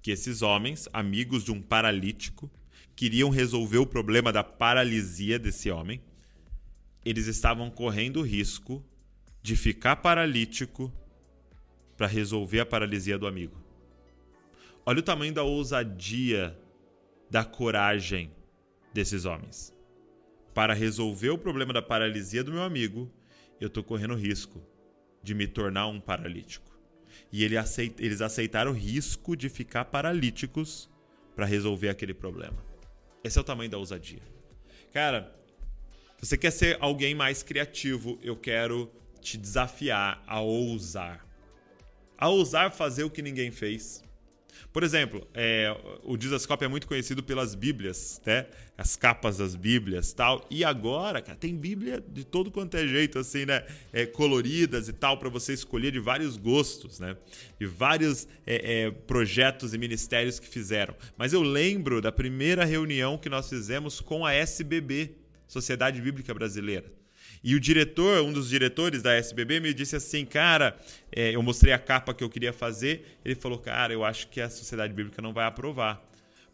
que 0.00 0.10
esses 0.10 0.40
homens, 0.40 0.88
amigos 0.92 1.44
de 1.44 1.52
um 1.52 1.60
paralítico, 1.60 2.50
queriam 2.94 3.28
resolver 3.28 3.78
o 3.78 3.86
problema 3.86 4.32
da 4.32 4.42
paralisia 4.42 5.38
desse 5.38 5.70
homem? 5.70 6.00
Eles 7.04 7.26
estavam 7.26 7.70
correndo 7.70 8.20
o 8.20 8.22
risco 8.22 8.84
de 9.42 9.56
ficar 9.56 9.96
paralítico 9.96 10.92
para 11.98 12.06
resolver 12.06 12.60
a 12.60 12.64
paralisia 12.64 13.18
do 13.18 13.26
amigo. 13.26 13.60
Olha 14.86 15.00
o 15.00 15.02
tamanho 15.02 15.34
da 15.34 15.42
ousadia, 15.42 16.56
da 17.28 17.44
coragem 17.44 18.30
desses 18.94 19.24
homens. 19.24 19.76
Para 20.54 20.72
resolver 20.72 21.30
o 21.30 21.36
problema 21.36 21.72
da 21.72 21.82
paralisia 21.82 22.44
do 22.44 22.52
meu 22.52 22.62
amigo, 22.62 23.10
eu 23.60 23.66
estou 23.66 23.82
correndo 23.82 24.14
risco 24.14 24.62
de 25.22 25.34
me 25.34 25.48
tornar 25.48 25.88
um 25.88 26.00
paralítico. 26.00 26.70
E 27.32 27.42
ele 27.42 27.56
aceit 27.56 27.94
eles 27.98 28.20
aceitaram 28.20 28.70
o 28.70 28.74
risco 28.74 29.36
de 29.36 29.48
ficar 29.48 29.86
paralíticos 29.86 30.88
para 31.34 31.46
resolver 31.46 31.88
aquele 31.88 32.14
problema. 32.14 32.64
Esse 33.24 33.38
é 33.38 33.40
o 33.40 33.44
tamanho 33.44 33.70
da 33.70 33.76
ousadia. 33.76 34.22
Cara, 34.92 35.36
você 36.20 36.38
quer 36.38 36.52
ser 36.52 36.78
alguém 36.80 37.12
mais 37.12 37.42
criativo, 37.42 38.18
eu 38.22 38.36
quero 38.36 38.90
te 39.20 39.36
desafiar 39.36 40.22
a 40.26 40.40
ousar 40.40 41.27
a 42.18 42.28
ousar 42.28 42.72
fazer 42.72 43.04
o 43.04 43.10
que 43.10 43.22
ninguém 43.22 43.50
fez. 43.50 44.02
Por 44.72 44.82
exemplo, 44.82 45.26
é, 45.32 45.74
o 46.04 46.16
Dizascope 46.16 46.64
é 46.64 46.68
muito 46.68 46.86
conhecido 46.86 47.22
pelas 47.22 47.54
Bíblias, 47.54 48.20
né? 48.24 48.46
As 48.76 48.96
capas 48.96 49.38
das 49.38 49.54
Bíblias 49.54 50.12
tal. 50.12 50.46
E 50.50 50.62
agora, 50.62 51.22
cara, 51.22 51.38
tem 51.38 51.56
Bíblia 51.56 52.04
de 52.06 52.22
todo 52.24 52.50
quanto 52.50 52.76
é 52.76 52.86
jeito, 52.86 53.18
assim, 53.18 53.46
né? 53.46 53.64
É, 53.92 54.04
coloridas 54.04 54.88
e 54.88 54.92
tal, 54.92 55.16
para 55.16 55.28
você 55.28 55.52
escolher 55.52 55.90
de 55.90 55.98
vários 55.98 56.36
gostos, 56.36 57.00
né? 57.00 57.16
De 57.58 57.66
vários 57.66 58.28
é, 58.46 58.82
é, 58.82 58.90
projetos 58.90 59.72
e 59.72 59.78
ministérios 59.78 60.38
que 60.38 60.46
fizeram. 60.46 60.94
Mas 61.16 61.32
eu 61.32 61.42
lembro 61.42 62.02
da 62.02 62.12
primeira 62.12 62.64
reunião 62.64 63.16
que 63.16 63.28
nós 63.28 63.48
fizemos 63.48 64.00
com 64.00 64.26
a 64.26 64.34
SBB, 64.34 65.12
Sociedade 65.46 66.00
Bíblica 66.00 66.34
Brasileira. 66.34 66.97
E 67.42 67.54
o 67.54 67.60
diretor, 67.60 68.22
um 68.22 68.32
dos 68.32 68.48
diretores 68.48 69.02
da 69.02 69.14
SBB, 69.14 69.60
me 69.60 69.72
disse 69.72 69.96
assim, 69.96 70.24
cara, 70.24 70.76
é, 71.12 71.34
eu 71.34 71.42
mostrei 71.42 71.72
a 71.72 71.78
capa 71.78 72.14
que 72.14 72.24
eu 72.24 72.30
queria 72.30 72.52
fazer. 72.52 73.18
Ele 73.24 73.34
falou, 73.34 73.58
cara, 73.58 73.92
eu 73.92 74.04
acho 74.04 74.28
que 74.28 74.40
a 74.40 74.50
Sociedade 74.50 74.92
Bíblica 74.92 75.22
não 75.22 75.32
vai 75.32 75.44
aprovar 75.46 76.08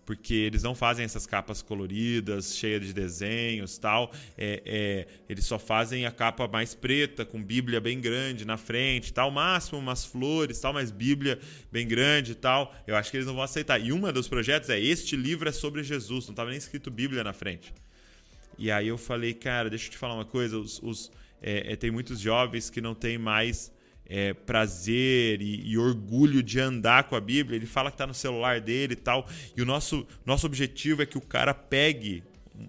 porque 0.04 0.34
eles 0.34 0.62
não 0.62 0.74
fazem 0.74 1.04
essas 1.04 1.26
capas 1.26 1.62
coloridas, 1.62 2.56
cheias 2.56 2.86
de 2.86 2.92
desenhos 2.92 3.78
tal. 3.78 4.12
É, 4.36 4.62
é, 4.64 5.06
eles 5.28 5.44
só 5.46 5.58
fazem 5.58 6.06
a 6.06 6.10
capa 6.10 6.46
mais 6.46 6.74
preta, 6.74 7.24
com 7.24 7.42
Bíblia 7.42 7.80
bem 7.80 8.00
grande 8.00 8.44
na 8.44 8.56
frente, 8.56 9.12
tal. 9.12 9.30
Máximo 9.30 9.78
umas 9.78 10.04
flores, 10.04 10.60
tal, 10.60 10.72
mas 10.72 10.90
Bíblia 10.90 11.38
bem 11.72 11.86
grande 11.86 12.34
tal. 12.34 12.74
Eu 12.86 12.96
acho 12.96 13.10
que 13.10 13.16
eles 13.16 13.26
não 13.26 13.34
vão 13.34 13.44
aceitar. 13.44 13.80
E 13.80 13.92
um 13.92 14.00
dos 14.12 14.28
projetos 14.28 14.68
é: 14.70 14.78
este 14.78 15.16
livro 15.16 15.48
é 15.48 15.52
sobre 15.52 15.82
Jesus, 15.82 16.26
não 16.26 16.32
estava 16.32 16.50
nem 16.50 16.58
escrito 16.58 16.90
Bíblia 16.90 17.24
na 17.24 17.32
frente. 17.32 17.72
E 18.58 18.70
aí 18.70 18.88
eu 18.88 18.98
falei, 18.98 19.34
cara, 19.34 19.68
deixa 19.68 19.86
eu 19.86 19.90
te 19.90 19.98
falar 19.98 20.14
uma 20.14 20.24
coisa, 20.24 20.58
os, 20.58 20.80
os 20.82 21.10
é, 21.42 21.72
é, 21.72 21.76
tem 21.76 21.90
muitos 21.90 22.18
jovens 22.20 22.70
que 22.70 22.80
não 22.80 22.94
têm 22.94 23.18
mais 23.18 23.70
é, 24.06 24.32
prazer 24.32 25.40
e, 25.42 25.70
e, 25.70 25.78
orgulho 25.78 26.42
de 26.42 26.58
andar 26.60 27.04
com 27.04 27.16
a 27.16 27.20
Bíblia. 27.20 27.56
Ele 27.56 27.66
fala 27.66 27.90
que 27.90 27.94
está 27.94 28.06
no 28.06 28.14
celular 28.14 28.60
dele 28.60 28.94
e 28.94 28.96
tal. 28.96 29.28
E 29.56 29.62
o 29.62 29.66
nosso, 29.66 30.06
nosso 30.24 30.46
objetivo 30.46 31.02
é 31.02 31.06
que 31.06 31.18
o 31.18 31.20
cara 31.20 31.52
pegue 31.52 32.22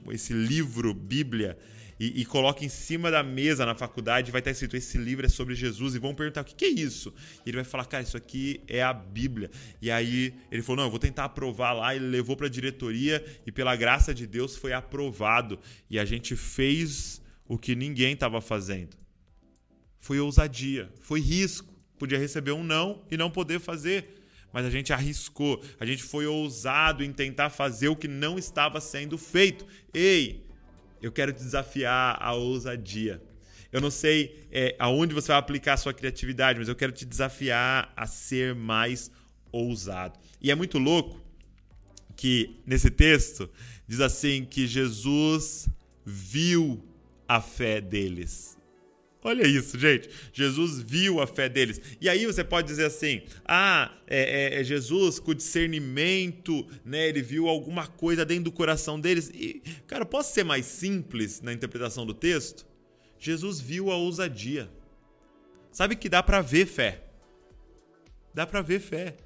esse 0.10 0.34
livro, 0.34 0.94
Bíblia, 0.94 1.58
e, 2.00 2.22
e 2.22 2.26
coloca 2.26 2.66
em 2.66 2.70
cima 2.70 3.10
da 3.10 3.24
mesa 3.24 3.66
na 3.66 3.74
faculdade, 3.74 4.32
vai 4.32 4.40
estar 4.40 4.52
escrito: 4.52 4.76
esse 4.76 4.98
livro 4.98 5.26
é 5.26 5.30
sobre 5.30 5.56
Jesus. 5.56 5.96
E 5.96 6.00
vão 6.00 6.14
perguntar: 6.14 6.42
o 6.42 6.44
que, 6.44 6.56
que 6.56 6.66
é 6.66 6.70
isso? 6.70 7.14
E 7.46 7.50
ele 7.50 7.58
vai 7.58 7.64
falar: 7.64 7.86
cara, 7.86 8.04
isso 8.04 8.18
aqui 8.18 8.62
é 8.68 8.84
a 8.84 8.94
Bíblia. 8.94 9.50
E 9.82 9.90
aí 9.90 10.34
ele 10.52 10.62
falou: 10.62 10.78
não, 10.78 10.84
eu 10.86 10.90
vou 10.90 11.00
tentar 11.00 11.26
aprovar 11.26 11.74
lá. 11.74 11.96
Ele 11.96 12.06
levou 12.06 12.36
para 12.36 12.48
a 12.48 12.50
diretoria 12.50 13.24
e, 13.46 13.52
pela 13.52 13.76
graça 13.76 14.14
de 14.14 14.28
Deus, 14.28 14.56
foi 14.56 14.74
aprovado. 14.74 15.60
E 15.90 15.98
a 15.98 16.06
gente 16.06 16.36
fez 16.36 17.22
o 17.48 17.58
que 17.58 17.76
ninguém 17.76 18.14
estava 18.14 18.42
fazendo. 18.42 18.98
Foi 20.00 20.20
ousadia, 20.20 20.92
foi 21.00 21.22
risco. 21.22 21.74
Podia 21.98 22.20
receber 22.20 22.52
um 22.52 22.64
não 22.64 23.06
e 23.10 23.16
não 23.16 23.32
poder 23.32 23.60
fazer 23.60 24.16
mas 24.56 24.66
a 24.66 24.70
gente 24.70 24.94
arriscou, 24.94 25.62
a 25.78 25.86
gente 25.86 26.02
foi 26.02 26.26
ousado 26.26 27.04
em 27.04 27.12
tentar 27.12 27.50
fazer 27.50 27.90
o 27.90 27.96
que 27.96 28.08
não 28.08 28.40
estava 28.40 28.80
sendo 28.80 29.18
feito. 29.18 29.68
Ei, 29.94 30.45
eu 31.06 31.12
quero 31.12 31.32
te 31.32 31.44
desafiar 31.44 32.18
a 32.20 32.34
ousadia. 32.34 33.22
Eu 33.72 33.80
não 33.80 33.92
sei 33.92 34.48
é, 34.52 34.76
aonde 34.80 35.14
você 35.14 35.28
vai 35.28 35.38
aplicar 35.38 35.74
a 35.74 35.78
sua 35.78 35.94
criatividade, 35.94 36.58
mas 36.58 36.68
eu 36.68 36.76
quero 36.76 36.92
te 36.92 37.06
desafiar 37.06 37.94
a 37.96 38.08
ser 38.08 38.56
mais 38.56 39.12
ousado. 39.52 40.18
E 40.42 40.50
é 40.50 40.56
muito 40.56 40.80
louco 40.80 41.22
que 42.16 42.60
nesse 42.66 42.90
texto 42.90 43.48
diz 43.88 44.00
assim 44.00 44.46
que 44.46 44.66
Jesus 44.66 45.70
viu 46.04 46.84
a 47.28 47.40
fé 47.40 47.80
deles. 47.80 48.58
Olha 49.26 49.42
isso, 49.48 49.80
gente. 49.80 50.08
Jesus 50.32 50.80
viu 50.80 51.20
a 51.20 51.26
fé 51.26 51.50
deles. 51.50 51.82
E 52.00 52.08
aí 52.08 52.28
você 52.28 52.44
pode 52.44 52.68
dizer 52.68 52.86
assim: 52.86 53.24
ah, 53.44 53.92
é, 54.06 54.54
é, 54.54 54.62
é 54.62 54.64
Jesus 54.64 55.18
com 55.18 55.34
discernimento, 55.34 56.68
né? 56.86 57.10
Ele 57.10 57.24
viu 57.24 57.50
alguma 57.50 57.88
coisa 57.88 58.24
dentro 58.24 58.44
do 58.44 58.52
coração 58.52 59.00
deles. 59.00 59.32
E, 59.34 59.64
cara, 59.88 60.06
posso 60.06 60.32
ser 60.32 60.44
mais 60.44 60.68
simples 60.68 61.42
na 61.42 61.52
interpretação 61.52 62.06
do 62.06 62.14
texto? 62.14 62.68
Jesus 63.18 63.60
viu 63.60 63.90
a 63.90 63.98
ousadia. 63.98 64.70
Sabe 65.72 65.96
que 65.96 66.08
dá 66.08 66.22
para 66.22 66.40
ver 66.42 66.68
fé. 66.68 67.02
Dá 68.32 68.46
para 68.46 68.62
ver 68.62 68.80
fé. 68.80 69.18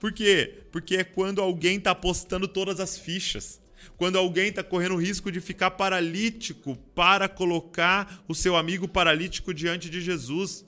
Por 0.00 0.10
quê? 0.10 0.64
Porque 0.72 0.96
é 0.96 1.04
quando 1.04 1.42
alguém 1.42 1.76
está 1.76 1.90
apostando 1.90 2.48
todas 2.48 2.80
as 2.80 2.96
fichas 2.96 3.60
quando 3.96 4.16
alguém 4.16 4.48
está 4.48 4.62
correndo 4.62 4.96
risco 4.96 5.30
de 5.30 5.40
ficar 5.40 5.72
paralítico 5.72 6.76
para 6.94 7.28
colocar 7.28 8.24
o 8.28 8.34
seu 8.34 8.56
amigo 8.56 8.86
paralítico 8.88 9.52
diante 9.52 9.90
de 9.90 10.00
Jesus. 10.00 10.64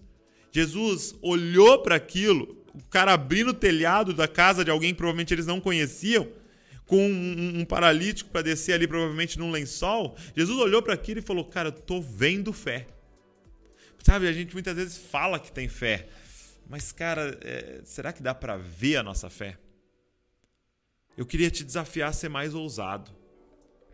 Jesus 0.52 1.14
olhou 1.22 1.82
para 1.82 1.94
aquilo, 1.94 2.64
o 2.74 2.82
cara 2.84 3.12
abrindo 3.12 3.50
o 3.50 3.54
telhado 3.54 4.12
da 4.12 4.26
casa 4.26 4.64
de 4.64 4.70
alguém 4.70 4.90
que 4.90 4.98
provavelmente 4.98 5.34
eles 5.34 5.46
não 5.46 5.60
conheciam, 5.60 6.28
com 6.86 7.06
um, 7.06 7.60
um 7.60 7.64
paralítico 7.64 8.30
para 8.30 8.42
descer 8.42 8.72
ali, 8.72 8.88
provavelmente 8.88 9.38
num 9.38 9.50
lençol. 9.50 10.16
Jesus 10.34 10.58
olhou 10.58 10.82
para 10.82 10.94
aquilo 10.94 11.20
e 11.20 11.22
falou: 11.22 11.44
Cara, 11.44 11.68
eu 11.68 11.72
tô 11.72 12.00
vendo 12.00 12.52
fé. 12.52 12.86
Sabe, 14.02 14.26
a 14.26 14.32
gente 14.32 14.54
muitas 14.54 14.74
vezes 14.74 14.96
fala 14.96 15.38
que 15.38 15.52
tem 15.52 15.68
fé, 15.68 16.08
mas, 16.68 16.92
cara, 16.92 17.38
é, 17.42 17.80
será 17.84 18.12
que 18.12 18.22
dá 18.22 18.34
para 18.34 18.56
ver 18.56 18.96
a 18.96 19.02
nossa 19.02 19.28
fé? 19.28 19.58
Eu 21.18 21.26
queria 21.26 21.50
te 21.50 21.64
desafiar 21.64 22.10
a 22.10 22.12
ser 22.12 22.28
mais 22.28 22.54
ousado, 22.54 23.10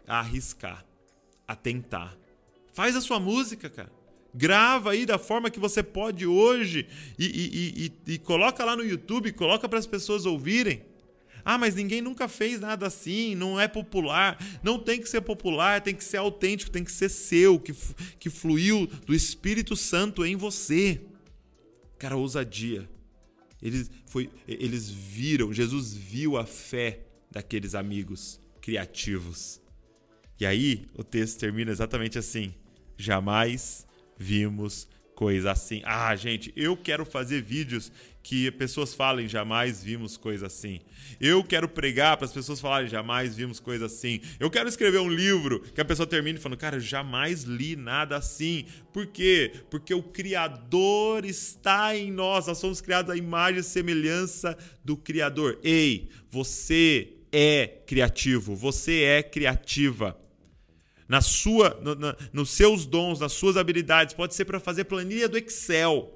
a 0.07 0.19
arriscar, 0.19 0.85
a 1.49 1.57
tentar. 1.57 2.15
Faz 2.75 2.95
a 2.95 3.01
sua 3.01 3.19
música, 3.19 3.71
cara. 3.71 3.91
Grava 4.35 4.91
aí 4.91 5.07
da 5.07 5.17
forma 5.17 5.51
que 5.51 5.59
você 5.59 5.83
pode 5.83 6.27
hoje 6.27 6.87
e, 7.19 7.25
e, 7.25 7.93
e, 8.07 8.13
e 8.13 8.19
coloca 8.19 8.63
lá 8.63 8.77
no 8.77 8.85
YouTube, 8.85 9.33
coloca 9.33 9.67
para 9.67 9.79
as 9.79 9.87
pessoas 9.87 10.27
ouvirem. 10.27 10.83
Ah, 11.43 11.57
mas 11.57 11.75
ninguém 11.75 12.03
nunca 12.03 12.29
fez 12.29 12.61
nada 12.61 12.87
assim, 12.87 13.35
não 13.35 13.59
é 13.59 13.67
popular. 13.67 14.39
Não 14.63 14.79
tem 14.79 15.01
que 15.01 15.09
ser 15.09 15.23
popular, 15.23 15.81
tem 15.81 15.95
que 15.95 16.05
ser 16.05 16.19
autêntico, 16.19 16.71
tem 16.71 16.85
que 16.85 16.93
ser 16.93 17.09
seu, 17.09 17.59
que, 17.59 17.75
que 18.19 18.29
fluiu 18.29 18.87
do 19.07 19.15
Espírito 19.15 19.75
Santo 19.75 20.27
em 20.27 20.37
você. 20.37 21.01
Cara, 21.99 22.19
ousadia. 22.19 22.87
Eles, 23.63 23.91
foi, 24.05 24.29
eles 24.47 24.91
viram, 24.91 25.55
Jesus 25.55 25.95
viu 25.95 26.37
a 26.37 26.45
fé 26.45 27.01
daqueles 27.35 27.75
amigos 27.75 28.41
criativos. 28.63 29.61
E 30.41 30.47
aí 30.47 30.87
o 30.95 31.03
texto 31.03 31.41
termina 31.41 31.71
exatamente 31.71 32.19
assim: 32.19 32.55
jamais 32.97 33.87
vimos 34.17 34.89
coisa 35.15 35.53
assim. 35.53 35.83
Ah, 35.85 36.15
gente, 36.17 36.53
eu 36.57 36.77
quero 36.77 37.05
fazer 37.05 37.43
vídeos 37.43 37.93
que 38.23 38.51
pessoas 38.53 38.95
falem 38.95 39.29
jamais 39.29 39.85
vimos 39.85 40.17
coisa 40.17 40.47
assim. 40.47 40.81
Eu 41.21 41.45
quero 41.45 41.69
pregar 41.69 42.17
para 42.17 42.25
as 42.25 42.33
pessoas 42.33 42.59
falarem 42.59 42.89
jamais 42.89 43.37
vimos 43.37 43.61
coisa 43.61 43.87
assim. 43.87 44.21
Eu 44.41 44.51
quero 44.51 44.69
escrever 44.69 44.99
um 44.99 45.11
livro 45.11 45.61
que 45.61 45.81
a 45.81 45.85
pessoa 45.85 46.07
termine 46.07 46.39
falando, 46.39 46.59
cara, 46.59 46.81
jamais 46.81 47.43
li 47.43 47.77
nada 47.77 48.17
assim. 48.17 48.65
Por 48.93 49.07
quê? 49.07 49.53
Porque 49.71 49.93
o 49.93 50.03
Criador 50.03 51.25
está 51.25 51.95
em 51.95 52.11
nós. 52.11 52.47
Nós 52.47 52.59
somos 52.59 52.81
criados 52.81 53.11
à 53.11 53.17
imagem 53.17 53.61
e 53.61 53.65
semelhança 53.65 54.57
do 54.83 54.97
Criador. 54.97 55.59
Ei, 55.63 56.09
você 56.31 57.13
é 57.37 57.83
criativo, 57.85 58.55
você 58.55 59.03
é 59.03 59.23
criativa 59.23 60.17
na 61.09 61.21
sua, 61.21 61.79
no, 61.83 61.95
na, 61.95 62.17
nos 62.33 62.51
seus 62.51 62.87
dons, 62.87 63.21
nas 63.21 63.33
suas 63.33 63.57
habilidades. 63.57 64.15
Pode 64.15 64.35
ser 64.35 64.45
para 64.45 64.61
fazer 64.61 64.85
planilha 64.85 65.29
do 65.29 65.37
Excel. 65.37 66.13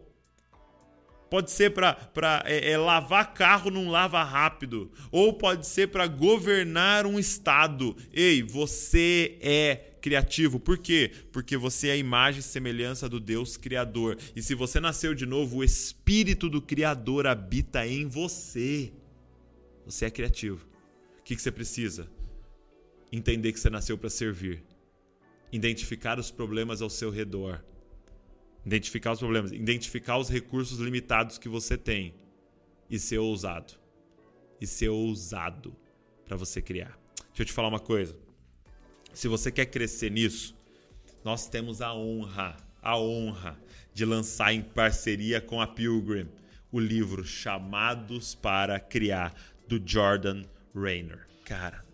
Pode 1.30 1.50
ser 1.50 1.74
para 1.74 2.42
é, 2.46 2.70
é, 2.70 2.78
lavar 2.78 3.34
carro 3.34 3.70
num 3.70 3.90
lava 3.90 4.22
rápido. 4.22 4.90
Ou 5.10 5.32
pode 5.34 5.66
ser 5.66 5.88
para 5.88 6.06
governar 6.06 7.04
um 7.04 7.18
estado. 7.18 7.94
Ei, 8.12 8.42
você 8.42 9.36
é 9.42 9.76
criativo. 10.00 10.58
Por 10.58 10.78
quê? 10.78 11.10
Porque 11.30 11.56
você 11.56 11.88
é 11.88 11.92
a 11.92 11.96
imagem 11.96 12.40
e 12.40 12.42
semelhança 12.42 13.08
do 13.08 13.20
Deus 13.20 13.58
Criador. 13.58 14.16
E 14.34 14.42
se 14.42 14.54
você 14.54 14.80
nasceu 14.80 15.12
de 15.14 15.26
novo, 15.26 15.58
o 15.58 15.64
Espírito 15.64 16.48
do 16.48 16.62
Criador 16.62 17.26
habita 17.26 17.86
em 17.86 18.06
você. 18.06 18.90
Você 19.84 20.06
é 20.06 20.10
criativo. 20.10 20.67
Que, 21.28 21.36
que 21.36 21.42
você 21.42 21.52
precisa? 21.52 22.08
Entender 23.12 23.52
que 23.52 23.60
você 23.60 23.68
nasceu 23.68 23.98
para 23.98 24.08
servir 24.08 24.64
identificar 25.52 26.18
os 26.18 26.30
problemas 26.30 26.80
ao 26.80 26.88
seu 26.88 27.10
redor. 27.10 27.62
Identificar 28.64 29.12
os 29.12 29.18
problemas, 29.18 29.52
identificar 29.52 30.16
os 30.16 30.30
recursos 30.30 30.78
limitados 30.78 31.36
que 31.36 31.46
você 31.46 31.76
tem 31.76 32.14
e 32.88 32.98
ser 32.98 33.18
ousado. 33.18 33.74
E 34.58 34.66
ser 34.66 34.88
ousado 34.88 35.76
para 36.24 36.34
você 36.34 36.62
criar. 36.62 36.98
Deixa 37.26 37.42
eu 37.42 37.44
te 37.44 37.52
falar 37.52 37.68
uma 37.68 37.78
coisa. 37.78 38.16
Se 39.12 39.28
você 39.28 39.52
quer 39.52 39.66
crescer 39.66 40.10
nisso, 40.10 40.56
nós 41.22 41.46
temos 41.46 41.82
a 41.82 41.94
honra, 41.94 42.56
a 42.80 42.98
honra 42.98 43.60
de 43.92 44.06
lançar 44.06 44.54
em 44.54 44.62
parceria 44.62 45.42
com 45.42 45.60
a 45.60 45.66
Pilgrim 45.66 46.26
o 46.72 46.80
livro 46.80 47.22
Chamados 47.22 48.34
para 48.34 48.80
Criar 48.80 49.34
do 49.68 49.78
Jordan 49.84 50.46
Rayner. 50.74 51.26
Cara, 51.44 51.84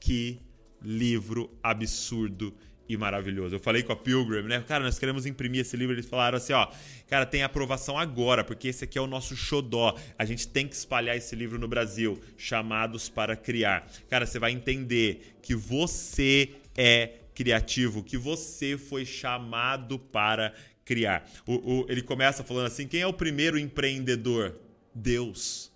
que 0.00 0.40
livro 0.82 1.50
absurdo 1.62 2.54
e 2.88 2.96
maravilhoso. 2.96 3.54
Eu 3.54 3.60
falei 3.60 3.82
com 3.82 3.92
a 3.92 3.96
Pilgrim, 3.96 4.42
né? 4.42 4.62
Cara, 4.66 4.84
nós 4.84 4.98
queremos 4.98 5.24
imprimir 5.26 5.62
esse 5.62 5.76
livro. 5.76 5.94
Eles 5.94 6.06
falaram 6.06 6.36
assim: 6.36 6.52
ó, 6.52 6.68
cara, 7.08 7.24
tem 7.24 7.42
aprovação 7.42 7.98
agora, 7.98 8.44
porque 8.44 8.68
esse 8.68 8.84
aqui 8.84 8.98
é 8.98 9.00
o 9.00 9.06
nosso 9.06 9.36
xodó. 9.36 9.96
A 10.18 10.24
gente 10.24 10.48
tem 10.48 10.66
que 10.66 10.74
espalhar 10.74 11.16
esse 11.16 11.34
livro 11.34 11.58
no 11.58 11.68
Brasil. 11.68 12.20
Chamados 12.36 13.08
para 13.08 13.36
criar. 13.36 13.88
Cara, 14.08 14.26
você 14.26 14.38
vai 14.38 14.52
entender 14.52 15.36
que 15.42 15.54
você 15.54 16.50
é 16.76 17.20
criativo, 17.34 18.02
que 18.02 18.18
você 18.18 18.76
foi 18.76 19.04
chamado 19.04 19.98
para 19.98 20.52
criar. 20.84 21.28
O, 21.46 21.54
o, 21.54 21.86
ele 21.88 22.02
começa 22.02 22.44
falando 22.44 22.66
assim: 22.66 22.86
quem 22.86 23.00
é 23.00 23.06
o 23.06 23.12
primeiro 23.12 23.58
empreendedor? 23.58 24.56
Deus. 24.94 25.71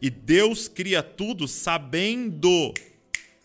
E 0.00 0.10
Deus 0.10 0.68
cria 0.68 1.02
tudo 1.02 1.46
sabendo 1.48 2.72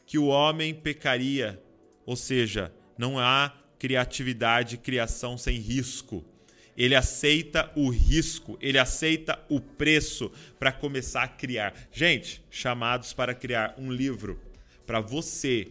que 0.05 0.17
o 0.17 0.27
homem 0.27 0.73
pecaria. 0.73 1.61
Ou 2.05 2.15
seja, 2.15 2.73
não 2.97 3.19
há 3.19 3.55
criatividade, 3.77 4.77
criação 4.77 5.37
sem 5.37 5.57
risco. 5.57 6.25
Ele 6.75 6.95
aceita 6.95 7.71
o 7.75 7.89
risco, 7.89 8.57
ele 8.61 8.77
aceita 8.77 9.37
o 9.49 9.59
preço 9.59 10.31
para 10.57 10.71
começar 10.71 11.23
a 11.23 11.27
criar. 11.27 11.73
Gente, 11.91 12.41
chamados 12.49 13.11
para 13.11 13.33
criar 13.33 13.75
um 13.77 13.91
livro 13.91 14.39
para 14.85 15.01
você 15.01 15.67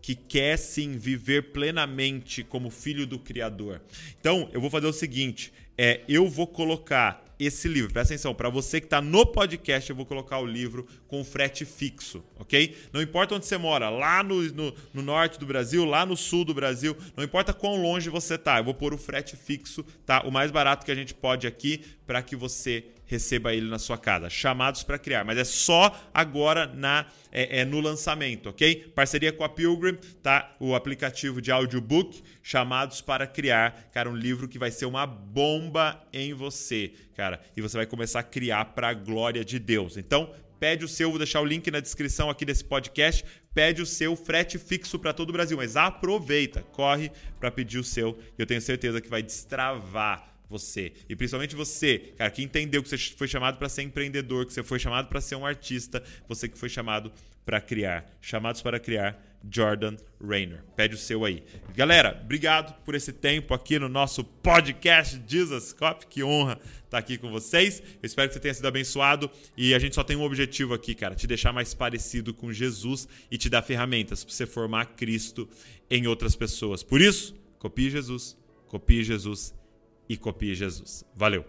que 0.00 0.14
quer 0.14 0.58
sim 0.58 0.98
viver 0.98 1.52
plenamente 1.52 2.44
como 2.44 2.70
filho 2.70 3.06
do 3.06 3.18
Criador. 3.18 3.80
Então, 4.20 4.50
eu 4.52 4.60
vou 4.60 4.68
fazer 4.68 4.86
o 4.86 4.92
seguinte: 4.92 5.52
é, 5.78 6.02
eu 6.06 6.28
vou 6.28 6.46
colocar 6.46 7.23
esse 7.38 7.68
livro. 7.68 7.92
Presta 7.92 8.14
atenção, 8.14 8.34
para 8.34 8.48
você 8.48 8.80
que 8.80 8.86
está 8.86 9.00
no 9.00 9.26
podcast, 9.26 9.88
eu 9.90 9.96
vou 9.96 10.06
colocar 10.06 10.38
o 10.38 10.46
livro 10.46 10.86
com 11.08 11.24
frete 11.24 11.64
fixo, 11.64 12.24
ok? 12.38 12.76
Não 12.92 13.02
importa 13.02 13.34
onde 13.34 13.46
você 13.46 13.56
mora, 13.56 13.90
lá 13.90 14.22
no, 14.22 14.42
no, 14.52 14.74
no, 14.92 15.02
norte 15.02 15.38
do 15.38 15.46
Brasil, 15.46 15.84
lá 15.84 16.06
no 16.06 16.16
sul 16.16 16.44
do 16.44 16.54
Brasil, 16.54 16.96
não 17.16 17.24
importa 17.24 17.52
quão 17.52 17.80
longe 17.80 18.08
você 18.08 18.38
tá, 18.38 18.58
eu 18.58 18.64
vou 18.64 18.74
pôr 18.74 18.94
o 18.94 18.98
frete 18.98 19.36
fixo, 19.36 19.84
tá? 20.06 20.22
O 20.22 20.30
mais 20.30 20.50
barato 20.50 20.84
que 20.84 20.92
a 20.92 20.94
gente 20.94 21.14
pode 21.14 21.46
aqui 21.46 21.82
para 22.06 22.22
que 22.22 22.36
você 22.36 22.84
receba 23.06 23.54
ele 23.54 23.68
na 23.68 23.78
sua 23.78 23.98
casa. 23.98 24.30
Chamados 24.30 24.82
para 24.82 24.98
criar, 24.98 25.24
mas 25.24 25.38
é 25.38 25.44
só 25.44 25.94
agora 26.12 26.66
na 26.66 27.06
é, 27.30 27.60
é, 27.60 27.64
no 27.64 27.80
lançamento, 27.80 28.48
ok? 28.48 28.92
Parceria 28.94 29.32
com 29.32 29.42
a 29.42 29.48
Pilgrim, 29.48 29.98
tá? 30.22 30.54
O 30.60 30.74
aplicativo 30.74 31.42
de 31.42 31.50
audiobook, 31.50 32.22
Chamados 32.40 33.00
para 33.00 33.26
Criar, 33.26 33.90
cara, 33.92 34.08
um 34.08 34.14
livro 34.14 34.46
que 34.46 34.58
vai 34.58 34.70
ser 34.70 34.86
uma 34.86 35.04
bomba 35.04 36.00
em 36.12 36.32
você, 36.32 36.92
cara, 37.16 37.40
e 37.56 37.60
você 37.60 37.76
vai 37.76 37.86
começar 37.86 38.20
a 38.20 38.22
criar 38.22 38.66
para 38.66 38.88
a 38.88 38.94
glória 38.94 39.44
de 39.44 39.58
Deus. 39.58 39.96
Então, 39.96 40.32
pede 40.60 40.84
o 40.84 40.88
seu, 40.88 41.10
vou 41.10 41.18
deixar 41.18 41.40
o 41.40 41.44
link 41.44 41.68
na 41.72 41.80
descrição 41.80 42.30
aqui 42.30 42.44
desse 42.44 42.64
podcast. 42.64 43.24
Pede 43.52 43.82
o 43.82 43.86
seu 43.86 44.16
frete 44.16 44.58
fixo 44.58 44.98
para 44.98 45.12
todo 45.12 45.30
o 45.30 45.32
Brasil, 45.32 45.56
mas 45.56 45.76
aproveita, 45.76 46.62
corre 46.72 47.10
para 47.38 47.50
pedir 47.50 47.78
o 47.78 47.84
seu. 47.84 48.18
Eu 48.38 48.46
tenho 48.46 48.60
certeza 48.60 49.00
que 49.00 49.08
vai 49.08 49.22
destravar 49.22 50.33
você. 50.58 50.92
E 51.08 51.16
principalmente 51.16 51.56
você, 51.56 51.98
cara, 52.16 52.30
que 52.30 52.42
entendeu 52.42 52.82
que 52.82 52.88
você 52.88 52.96
foi 52.96 53.26
chamado 53.26 53.58
para 53.58 53.68
ser 53.68 53.82
empreendedor, 53.82 54.46
que 54.46 54.52
você 54.52 54.62
foi 54.62 54.78
chamado 54.78 55.08
para 55.08 55.20
ser 55.20 55.34
um 55.34 55.44
artista, 55.44 56.02
você 56.28 56.48
que 56.48 56.56
foi 56.56 56.68
chamado 56.68 57.12
para 57.44 57.60
criar. 57.60 58.06
Chamados 58.20 58.62
para 58.62 58.78
criar, 58.78 59.20
Jordan 59.50 59.96
Rayner. 60.20 60.62
Pede 60.76 60.94
o 60.94 60.98
seu 60.98 61.24
aí. 61.24 61.42
Galera, 61.74 62.20
obrigado 62.22 62.72
por 62.84 62.94
esse 62.94 63.12
tempo 63.12 63.52
aqui 63.52 63.78
no 63.78 63.88
nosso 63.88 64.22
podcast 64.24 65.20
Jesus 65.26 65.72
Cop. 65.72 66.06
Que 66.06 66.22
honra 66.22 66.58
estar 66.84 66.98
aqui 66.98 67.18
com 67.18 67.30
vocês. 67.30 67.82
Eu 68.02 68.06
espero 68.06 68.28
que 68.28 68.34
você 68.34 68.40
tenha 68.40 68.54
sido 68.54 68.68
abençoado 68.68 69.30
e 69.56 69.74
a 69.74 69.78
gente 69.78 69.94
só 69.94 70.04
tem 70.04 70.16
um 70.16 70.22
objetivo 70.22 70.72
aqui, 70.72 70.94
cara, 70.94 71.14
te 71.14 71.26
deixar 71.26 71.52
mais 71.52 71.74
parecido 71.74 72.32
com 72.32 72.52
Jesus 72.52 73.08
e 73.30 73.36
te 73.36 73.50
dar 73.50 73.62
ferramentas 73.62 74.24
para 74.24 74.32
você 74.32 74.46
formar 74.46 74.86
Cristo 74.96 75.48
em 75.90 76.06
outras 76.06 76.36
pessoas. 76.36 76.82
Por 76.82 77.00
isso, 77.00 77.34
copie 77.58 77.90
Jesus, 77.90 78.36
copie 78.68 79.02
Jesus 79.02 79.52
e 80.08 80.16
copie 80.16 80.54
Jesus. 80.54 81.04
Valeu! 81.14 81.44